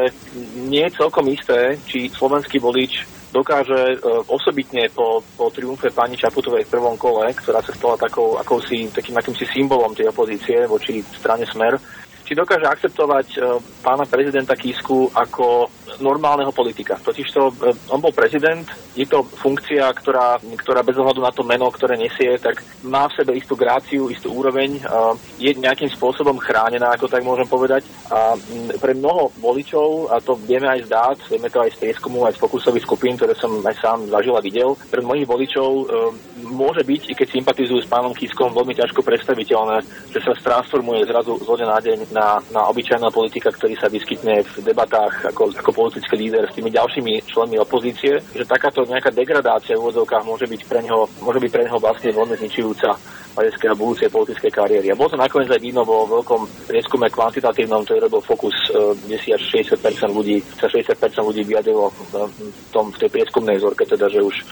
nie 0.64 0.88
je 0.88 0.96
celkom 0.96 1.28
isté, 1.28 1.76
či 1.84 2.08
slovenský 2.08 2.64
volič 2.64 3.23
dokáže 3.34 3.98
e, 3.98 3.98
osobitne 4.30 4.86
po, 4.94 5.26
po 5.34 5.50
triumfe 5.50 5.90
pani 5.90 6.14
Čaputovej 6.14 6.70
v 6.70 6.74
prvom 6.78 6.94
kole, 6.94 7.34
ktorá 7.34 7.66
sa 7.66 7.74
stala 7.74 7.98
takou, 7.98 8.38
akousi, 8.38 8.94
takým 8.94 9.18
akýmsi 9.18 9.50
symbolom 9.50 9.98
tej 9.98 10.14
opozície 10.14 10.70
voči 10.70 11.02
strane 11.02 11.50
Smer, 11.50 11.74
či 12.24 12.34
dokáže 12.36 12.66
akceptovať 12.66 13.28
e, 13.36 13.40
pána 13.84 14.08
prezidenta 14.08 14.56
Kisku 14.56 15.12
ako 15.12 15.68
normálneho 16.00 16.56
politika. 16.56 16.96
Totižto 16.98 17.40
e, 17.40 17.54
on 17.92 18.00
bol 18.00 18.16
prezident, 18.16 18.64
je 18.96 19.04
to 19.04 19.24
funkcia, 19.24 19.84
ktorá, 19.92 20.40
ktorá 20.40 20.82
bez 20.82 20.96
ohľadu 20.96 21.20
na 21.20 21.32
to 21.36 21.44
meno, 21.44 21.68
ktoré 21.68 22.00
nesie, 22.00 22.40
tak 22.40 22.64
má 22.88 23.08
v 23.12 23.16
sebe 23.20 23.32
istú 23.36 23.56
gráciu, 23.60 24.08
istú 24.08 24.32
úroveň, 24.32 24.80
je 25.42 25.52
nejakým 25.58 25.90
spôsobom 25.90 26.38
chránená, 26.38 26.94
ako 26.94 27.10
tak 27.10 27.26
môžem 27.26 27.48
povedať. 27.50 27.88
A 28.14 28.38
pre 28.78 28.94
mnoho 28.94 29.34
voličov, 29.42 30.14
a 30.14 30.22
to 30.22 30.38
vieme 30.46 30.70
aj 30.70 30.86
zdáť, 30.86 31.18
vieme 31.32 31.50
to 31.50 31.64
aj 31.64 31.74
z 31.74 31.80
prieskumu, 31.82 32.28
aj 32.30 32.38
z 32.38 32.42
fokusových 32.44 32.86
skupín, 32.86 33.18
ktoré 33.18 33.34
som 33.34 33.50
aj 33.66 33.76
sám 33.82 34.00
zažil 34.14 34.36
a 34.38 34.46
videl, 34.46 34.78
pre 34.94 35.02
mnohých 35.02 35.26
voličov 35.26 35.70
e, 35.74 35.86
môže 36.54 36.86
byť, 36.86 37.02
i 37.10 37.14
keď 37.18 37.28
sympatizujú 37.34 37.82
s 37.82 37.90
pánom 37.90 38.14
Kiskom, 38.14 38.54
veľmi 38.54 38.78
ťažko 38.78 39.02
predstaviteľné, 39.02 39.82
že 40.14 40.20
sa 40.22 40.38
transformuje 40.38 41.10
zrazu 41.10 41.34
dňa 41.42 41.68
na 41.70 41.80
deň 41.82 41.98
na, 42.14 42.38
na 42.54 42.70
obyčajného 42.70 43.10
politika, 43.10 43.50
ktorý 43.50 43.74
sa 43.76 43.90
vyskytne 43.90 44.46
v 44.46 44.56
debatách 44.62 45.34
ako, 45.34 45.52
ako 45.58 45.72
politický 45.74 46.16
líder 46.16 46.46
s 46.46 46.56
tými 46.56 46.70
ďalšími 46.70 47.26
členmi 47.26 47.58
opozície, 47.58 48.22
že 48.32 48.46
takáto 48.46 48.86
nejaká 48.86 49.10
degradácia 49.10 49.76
v 49.76 49.90
úvodzovkách 49.90 50.24
môže 50.24 50.46
byť 50.46 50.62
pre 50.70 50.86
ňoho, 50.86 51.10
môže 51.26 51.42
byť 51.42 51.52
pre 51.52 51.66
ňoho 51.66 51.82
vlastne 51.82 52.14
veľmi 52.14 52.36
zničujúca 52.38 52.90
hľadiska 53.34 53.74
budúcej 53.74 54.10
politickej 54.14 54.52
kariéry. 54.54 54.88
A 54.94 54.98
bolo 54.98 55.10
to 55.10 55.18
nakoniec 55.18 55.50
aj 55.50 55.62
vidno 55.62 55.82
vo 55.82 56.06
veľkom 56.06 56.70
prieskume 56.70 57.10
kvantitatívnom, 57.10 57.82
ktorý 57.82 58.06
robil 58.06 58.22
Focus, 58.22 58.54
e, 58.70 58.94
kde 58.94 59.18
si 59.18 59.30
až 59.34 59.42
60% 59.50 60.14
ľudí, 60.14 60.38
sa 60.54 60.70
60% 60.70 61.02
ľudí 61.26 61.42
vyjadrilo 61.42 61.90
v, 61.90 62.30
tom, 62.70 62.94
v 62.94 62.98
tej 63.02 63.10
prieskumnej 63.10 63.58
vzorke, 63.58 63.90
teda, 63.90 64.06
že 64.06 64.22
už 64.22 64.36
e, 64.38 64.44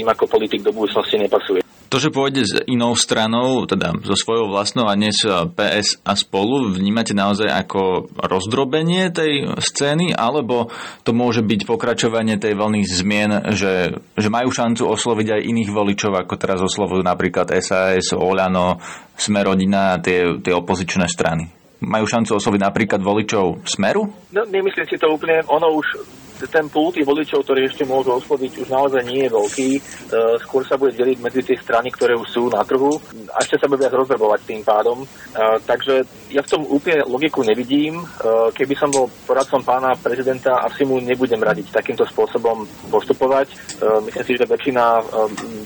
im 0.00 0.08
ako 0.08 0.24
politik 0.24 0.64
do 0.64 0.72
budúcnosti 0.72 1.20
nepasuje. 1.20 1.60
To, 1.90 1.98
že 1.98 2.14
pôjde 2.14 2.46
s 2.46 2.54
inou 2.70 2.94
stranou, 2.94 3.66
teda 3.66 3.90
so 4.06 4.14
svojou 4.14 4.46
vlastnou 4.46 4.86
a 4.86 4.94
dnes 4.94 5.26
PS 5.58 5.98
a 6.06 6.14
spolu, 6.14 6.70
vnímate 6.70 7.18
naozaj 7.18 7.50
ako 7.50 8.06
rozdrobenie 8.14 9.10
tej 9.10 9.58
scény, 9.58 10.14
alebo 10.14 10.70
to 11.02 11.10
môže 11.10 11.42
byť 11.42 11.66
pokračovanie 11.66 12.38
tej 12.38 12.54
vlny 12.54 12.86
zmien, 12.86 13.30
že, 13.58 13.98
že 14.14 14.28
majú 14.30 14.54
šancu 14.54 14.86
osloviť 14.86 15.34
aj 15.34 15.46
iných 15.50 15.70
voličov, 15.74 16.14
ako 16.14 16.38
teraz 16.38 16.62
oslovujú 16.62 17.02
napríklad 17.02 17.50
SAS, 17.58 18.14
Oľano, 18.14 18.78
Smerodina 19.18 19.98
a 19.98 20.00
tie, 20.00 20.38
tie 20.38 20.54
opozičné 20.54 21.10
strany? 21.10 21.50
Majú 21.82 22.06
šancu 22.06 22.38
osloviť 22.38 22.60
napríklad 22.70 23.02
voličov 23.02 23.66
Smeru? 23.66 24.06
No, 24.30 24.46
nemyslím 24.46 24.86
si 24.86 24.94
to 24.94 25.10
úplne. 25.10 25.42
Ono 25.50 25.74
už 25.74 26.19
ten 26.48 26.66
púl 26.72 26.88
tých 26.94 27.04
voličov, 27.04 27.44
ktorí 27.44 27.68
ešte 27.68 27.84
môžu 27.84 28.16
osloviť, 28.16 28.64
už 28.64 28.68
naozaj 28.72 29.02
nie 29.04 29.26
je 29.26 29.34
veľký. 29.34 29.70
E, 29.76 29.80
skôr 30.44 30.64
sa 30.64 30.80
bude 30.80 30.96
deliť 30.96 31.18
medzi 31.20 31.42
tie 31.44 31.56
strany, 31.60 31.92
ktoré 31.92 32.16
už 32.16 32.28
sú 32.30 32.48
na 32.48 32.64
trhu 32.64 32.96
a 33.34 33.36
ešte 33.44 33.60
sa 33.60 33.66
bude 33.68 33.84
viac 33.84 33.92
rozvrbovať 33.92 34.40
tým 34.46 34.62
pádom. 34.64 35.02
E, 35.02 35.06
takže 35.64 36.04
ja 36.30 36.40
v 36.44 36.50
tom 36.50 36.62
úplne 36.68 37.04
logiku 37.04 37.44
nevidím. 37.44 38.00
E, 38.00 38.04
keby 38.56 38.74
som 38.76 38.88
bol 38.92 39.08
poradcom 39.28 39.60
pána 39.64 39.92
prezidenta, 40.00 40.64
asi 40.64 40.88
mu 40.88 41.00
nebudem 41.00 41.40
radiť 41.40 41.72
takýmto 41.74 42.04
spôsobom 42.08 42.64
postupovať. 42.88 43.52
Myslím 43.80 44.24
si, 44.26 44.36
že 44.36 44.44
väčšina 44.44 44.84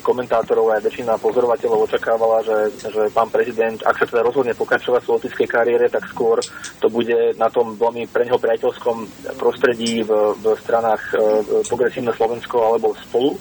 komentátorov 0.00 0.70
a 0.70 0.82
väčšina 0.82 1.18
pozorovateľov 1.18 1.86
očakávala, 1.90 2.46
že, 2.46 2.58
že 2.78 3.02
pán 3.10 3.28
prezident, 3.28 3.78
ak 3.82 3.98
sa 3.98 4.06
teda 4.06 4.22
rozhodne 4.22 4.54
pokračovať 4.54 5.02
v 5.02 5.10
politickej 5.10 5.48
kariére, 5.50 5.86
tak 5.90 6.06
skôr 6.06 6.38
to 6.78 6.86
bude 6.86 7.34
na 7.36 7.50
tom 7.50 7.74
veľmi 7.74 8.06
pre 8.10 8.24
priateľskom 8.24 8.96
prostredí 9.36 10.02
v, 10.02 10.10
v 10.38 10.44
stranách 10.64 11.02
e, 11.12 11.18
Progresívne 11.68 12.16
Slovensko 12.16 12.56
alebo 12.64 12.96
Spolu, 12.96 13.36
e, 13.36 13.38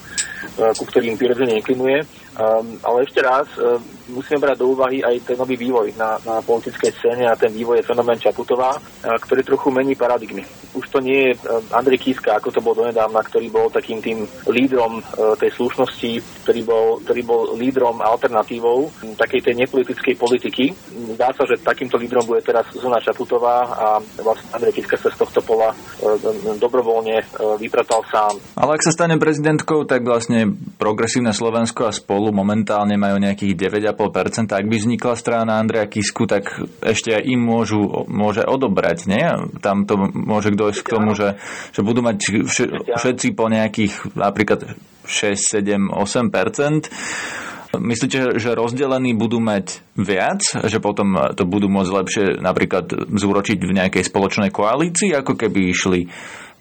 ku 0.76 0.84
ktorým 0.84 1.16
prirodzene 1.16 1.56
inklinuje. 1.64 2.04
Um, 2.34 2.82
ale 2.82 3.06
ešte 3.06 3.22
raz, 3.22 3.46
um, 3.62 3.78
musíme 4.10 4.42
brať 4.42 4.58
do 4.58 4.74
úvahy 4.74 5.06
aj 5.06 5.22
ten 5.22 5.38
nový 5.38 5.54
vývoj 5.54 5.94
na, 5.94 6.18
na 6.26 6.42
politickej 6.42 6.90
scéne 6.98 7.30
a 7.30 7.38
ten 7.38 7.54
vývoj 7.54 7.78
je 7.78 7.86
fenomén 7.86 8.18
Čaputová, 8.18 8.74
ktorý 9.06 9.46
trochu 9.46 9.70
mení 9.70 9.94
paradigmy. 9.94 10.42
Už 10.74 10.90
to 10.90 10.98
nie 10.98 11.30
je 11.30 11.32
uh, 11.38 11.62
Andrej 11.78 12.02
Kiska, 12.02 12.34
ako 12.34 12.50
to 12.50 12.66
bol 12.66 12.74
donedávna, 12.74 13.22
ktorý 13.22 13.54
bol 13.54 13.70
takým 13.70 14.02
tým 14.02 14.26
lídrom 14.50 14.98
uh, 14.98 15.38
tej 15.38 15.54
slušnosti, 15.54 16.42
ktorý 16.42 16.62
bol, 16.66 16.86
ktorý 17.06 17.22
bol 17.22 17.42
lídrom 17.54 18.02
alternatívou 18.02 18.90
takej 19.14 19.54
tej 19.54 19.56
nepolitickej 19.64 20.18
politiky. 20.18 20.74
Zdá 21.14 21.30
sa, 21.38 21.46
že 21.46 21.62
takýmto 21.62 22.02
lídrom 22.02 22.26
bude 22.26 22.42
teraz 22.42 22.66
Zona 22.74 22.98
Čaputová 22.98 23.62
a 23.70 23.88
vlastne 24.26 24.50
Andrej 24.58 24.82
Kiska 24.82 24.98
sa 24.98 25.14
z 25.14 25.22
tohto 25.22 25.46
pola 25.46 25.70
uh, 25.70 26.18
dobrovoľne 26.58 27.22
uh, 27.22 27.62
vypratal 27.62 28.02
sám. 28.10 28.42
Ale 28.58 28.74
ak 28.74 28.82
sa 28.82 28.90
stane 28.90 29.22
prezidentkou, 29.22 29.86
tak 29.86 30.02
vlastne 30.02 30.50
progresívne 30.82 31.30
Slovensko 31.30 31.86
a 31.86 31.94
spolu 31.94 32.23
spolu 32.24 32.40
momentálne 32.40 32.96
majú 32.96 33.20
nejakých 33.20 33.68
9,5%. 33.68 34.56
Ak 34.56 34.64
by 34.64 34.76
vznikla 34.80 35.20
strana 35.20 35.60
Andreja 35.60 35.92
Kisku, 35.92 36.24
tak 36.24 36.56
ešte 36.80 37.20
aj 37.20 37.28
im 37.28 37.44
môžu, 37.44 38.08
môže 38.08 38.48
odobrať. 38.48 39.12
Nie? 39.12 39.44
Tam 39.60 39.84
to 39.84 40.00
môže 40.00 40.56
dojsť 40.56 40.80
k 40.88 40.88
tomu, 40.88 41.20
že, 41.20 41.36
že 41.76 41.84
budú 41.84 42.00
mať 42.00 42.48
všetci 42.96 43.36
po 43.36 43.52
nejakých 43.52 44.16
napríklad 44.16 44.80
6, 45.04 45.36
7, 45.36 45.92
8%. 45.92 47.76
Myslíte, 47.76 48.40
že 48.40 48.56
rozdelení 48.56 49.12
budú 49.12 49.44
mať 49.44 49.84
viac, 50.00 50.48
že 50.48 50.80
potom 50.80 51.20
to 51.36 51.44
budú 51.44 51.68
môcť 51.68 51.92
lepšie 51.92 52.26
napríklad 52.40 53.12
zúročiť 53.12 53.60
v 53.60 53.76
nejakej 53.84 54.08
spoločnej 54.08 54.48
koalícii, 54.48 55.12
ako 55.12 55.36
keby 55.36 55.76
išli 55.76 56.08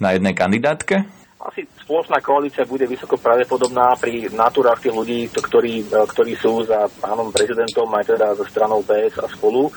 na 0.03 0.18
jednej 0.18 0.35
kandidátke? 0.35 1.07
Asi 1.38 1.66
spoločná 1.83 2.18
koalícia 2.18 2.66
bude 2.66 2.87
vysoko 2.90 3.14
pravdepodobná 3.18 3.95
pri 3.99 4.31
natúrach 4.35 4.81
tých 4.83 4.95
ľudí, 4.95 5.21
ktorí, 5.31 5.87
e, 5.87 6.07
ktorí 6.11 6.33
sú 6.38 6.66
za 6.66 6.90
pánom 6.99 7.31
prezidentom 7.31 7.87
aj 7.95 8.16
teda 8.16 8.27
za 8.35 8.45
stranou 8.51 8.83
PS 8.83 9.23
a 9.23 9.27
spolu. 9.31 9.71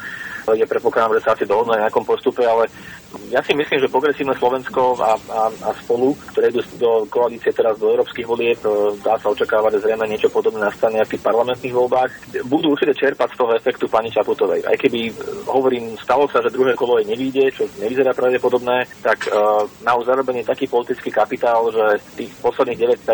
je 0.45 0.61
predpokladám, 0.61 1.17
že 1.17 1.23
sa 1.25 1.33
asi 1.33 1.45
dohodnú 1.49 1.73
na 1.73 1.89
nejakom 1.89 2.05
postupe, 2.05 2.45
ale 2.45 2.69
ja 3.31 3.41
si 3.41 3.55
myslím, 3.55 3.79
že 3.81 3.89
progresívne 3.89 4.35
Slovensko 4.37 4.97
a, 4.99 5.15
a, 5.17 5.41
a 5.49 5.69
spolu, 5.81 6.13
ktoré 6.33 6.51
idú 6.51 6.61
do 6.77 7.07
koalície 7.07 7.49
teraz 7.53 7.79
do 7.79 7.89
európskych 7.89 8.27
volieb, 8.27 8.59
e, 8.61 8.93
dá 9.01 9.17
sa 9.17 9.31
očakávať, 9.31 9.79
že 9.79 9.83
zrejme 9.89 10.05
niečo 10.05 10.29
podobné 10.29 10.65
nastane 10.65 11.01
v 11.01 11.11
tých 11.17 11.25
parlamentných 11.25 11.73
voľbách, 11.73 12.11
budú 12.45 12.73
určite 12.73 12.93
čerpať 12.93 13.33
z 13.33 13.39
toho 13.39 13.51
efektu 13.57 13.85
pani 13.89 14.09
Čaputovej. 14.13 14.61
Aj 14.69 14.77
keby, 14.77 14.99
e, 15.09 15.13
hovorím, 15.49 15.97
stalo 15.97 16.29
sa, 16.29 16.43
že 16.45 16.53
druhé 16.53 16.77
kolo 16.77 17.01
jej 17.01 17.09
nevíde, 17.09 17.49
čo 17.49 17.65
nevyzerá 17.81 18.13
pravdepodobné, 18.13 18.85
tak 19.01 19.27
uh, 19.29 19.65
naozaj 19.81 20.15
zarobenie 20.15 20.47
taký 20.47 20.69
politický 20.71 21.11
kapitál, 21.11 21.67
že 21.73 21.94
tých 22.15 22.31
posledných 22.41 22.99
9% 23.03 23.05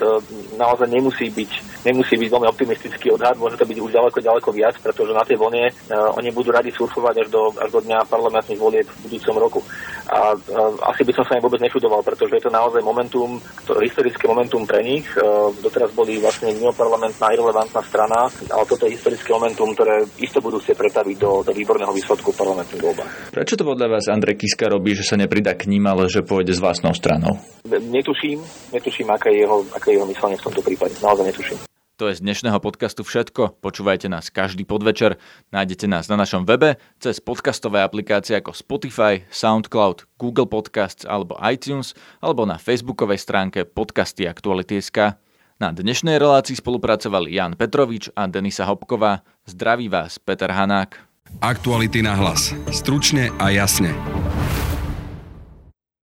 uh, 0.00 0.20
naozaj 0.56 0.88
nemusí 0.88 1.28
byť, 1.30 1.84
nemusí 1.84 2.14
byť 2.16 2.28
veľmi 2.28 2.48
optimistický 2.48 3.12
odhad, 3.12 3.36
môže 3.38 3.58
to 3.58 3.68
byť 3.68 3.78
už 3.80 3.90
ďaleko, 3.92 4.18
ďaleko 4.20 4.48
viac, 4.52 4.74
pretože 4.80 5.16
na 5.16 5.24
tej 5.24 5.36
vlne 5.40 5.70
uh, 5.70 6.16
oni 6.16 6.30
budú 6.32 6.52
radi 6.52 6.72
surfovať 6.72 7.26
až 7.26 7.28
do, 7.32 7.52
až 7.56 7.70
do 7.72 7.80
dňa 7.84 8.08
parlamentných 8.08 8.60
volieb 8.60 8.86
v 8.86 9.00
budúcom 9.08 9.36
roku. 9.38 9.60
A, 10.06 10.38
a 10.38 10.60
asi 10.94 11.02
by 11.02 11.12
som 11.12 11.24
sa 11.26 11.34
im 11.34 11.42
vôbec 11.42 11.58
nečudoval, 11.58 12.02
pretože 12.06 12.38
je 12.38 12.44
to 12.46 12.52
naozaj 12.54 12.78
momentum, 12.82 13.42
to 13.66 13.74
historické 13.82 14.30
momentum 14.30 14.62
pre 14.62 14.82
nich. 14.86 15.06
E, 15.14 15.22
doteraz 15.60 15.90
boli 15.92 16.22
vlastne 16.22 16.54
mimoparlamentná 16.54 17.34
irrelevantná 17.34 17.82
strana, 17.82 18.30
ale 18.30 18.64
toto 18.70 18.86
je 18.86 18.94
historické 18.94 19.34
momentum, 19.34 19.74
ktoré 19.74 20.06
isto 20.22 20.38
budú 20.38 20.62
chcieť 20.62 20.78
pretaviť 20.78 21.16
do, 21.18 21.42
do 21.42 21.52
výborného 21.52 21.90
výsledku 21.90 22.30
parlamentných 22.32 22.82
voľbách. 22.82 23.12
Prečo 23.34 23.58
to 23.58 23.66
podľa 23.66 23.98
vás 23.98 24.06
Andrej 24.06 24.38
Kiska 24.38 24.70
robí, 24.70 24.94
že 24.94 25.02
sa 25.02 25.18
nepridá 25.18 25.58
k 25.58 25.66
ním, 25.66 25.90
ale 25.90 26.06
že 26.06 26.22
pôjde 26.22 26.54
s 26.54 26.62
vlastnou 26.62 26.94
stranou? 26.94 27.42
Netuším, 27.66 28.38
netuším, 28.70 29.10
aké 29.10 29.34
je 29.34 29.42
jeho, 29.42 29.66
aké 29.74 29.90
je 29.90 29.96
jeho 29.98 30.06
myslenie 30.06 30.38
v 30.38 30.46
tomto 30.46 30.62
prípade. 30.62 30.94
Naozaj 31.02 31.26
netuším. 31.34 31.75
To 31.96 32.12
je 32.12 32.20
z 32.20 32.28
dnešného 32.28 32.60
podcastu 32.60 33.08
všetko. 33.08 33.56
Počúvajte 33.64 34.12
nás 34.12 34.28
každý 34.28 34.68
podvečer. 34.68 35.16
Nájdete 35.48 35.88
nás 35.88 36.12
na 36.12 36.20
našom 36.20 36.44
webe 36.44 36.76
cez 37.00 37.24
podcastové 37.24 37.80
aplikácie 37.80 38.36
ako 38.36 38.52
Spotify, 38.52 39.24
SoundCloud, 39.32 40.04
Google 40.20 40.44
Podcasts 40.44 41.08
alebo 41.08 41.40
iTunes 41.40 41.96
alebo 42.20 42.44
na 42.44 42.60
facebookovej 42.60 43.16
stránke 43.16 43.64
podcasty 43.64 44.28
Aktuality.sk. 44.28 45.16
Na 45.56 45.72
dnešnej 45.72 46.20
relácii 46.20 46.60
spolupracovali 46.60 47.32
Jan 47.32 47.56
Petrovič 47.56 48.12
a 48.12 48.28
Denisa 48.28 48.68
Hopková. 48.68 49.24
Zdraví 49.48 49.88
vás 49.88 50.20
Peter 50.20 50.52
Hanák. 50.52 51.00
Aktuality 51.40 52.04
na 52.04 52.12
hlas. 52.12 52.52
Stručne 52.76 53.32
a 53.40 53.48
jasne. 53.48 53.96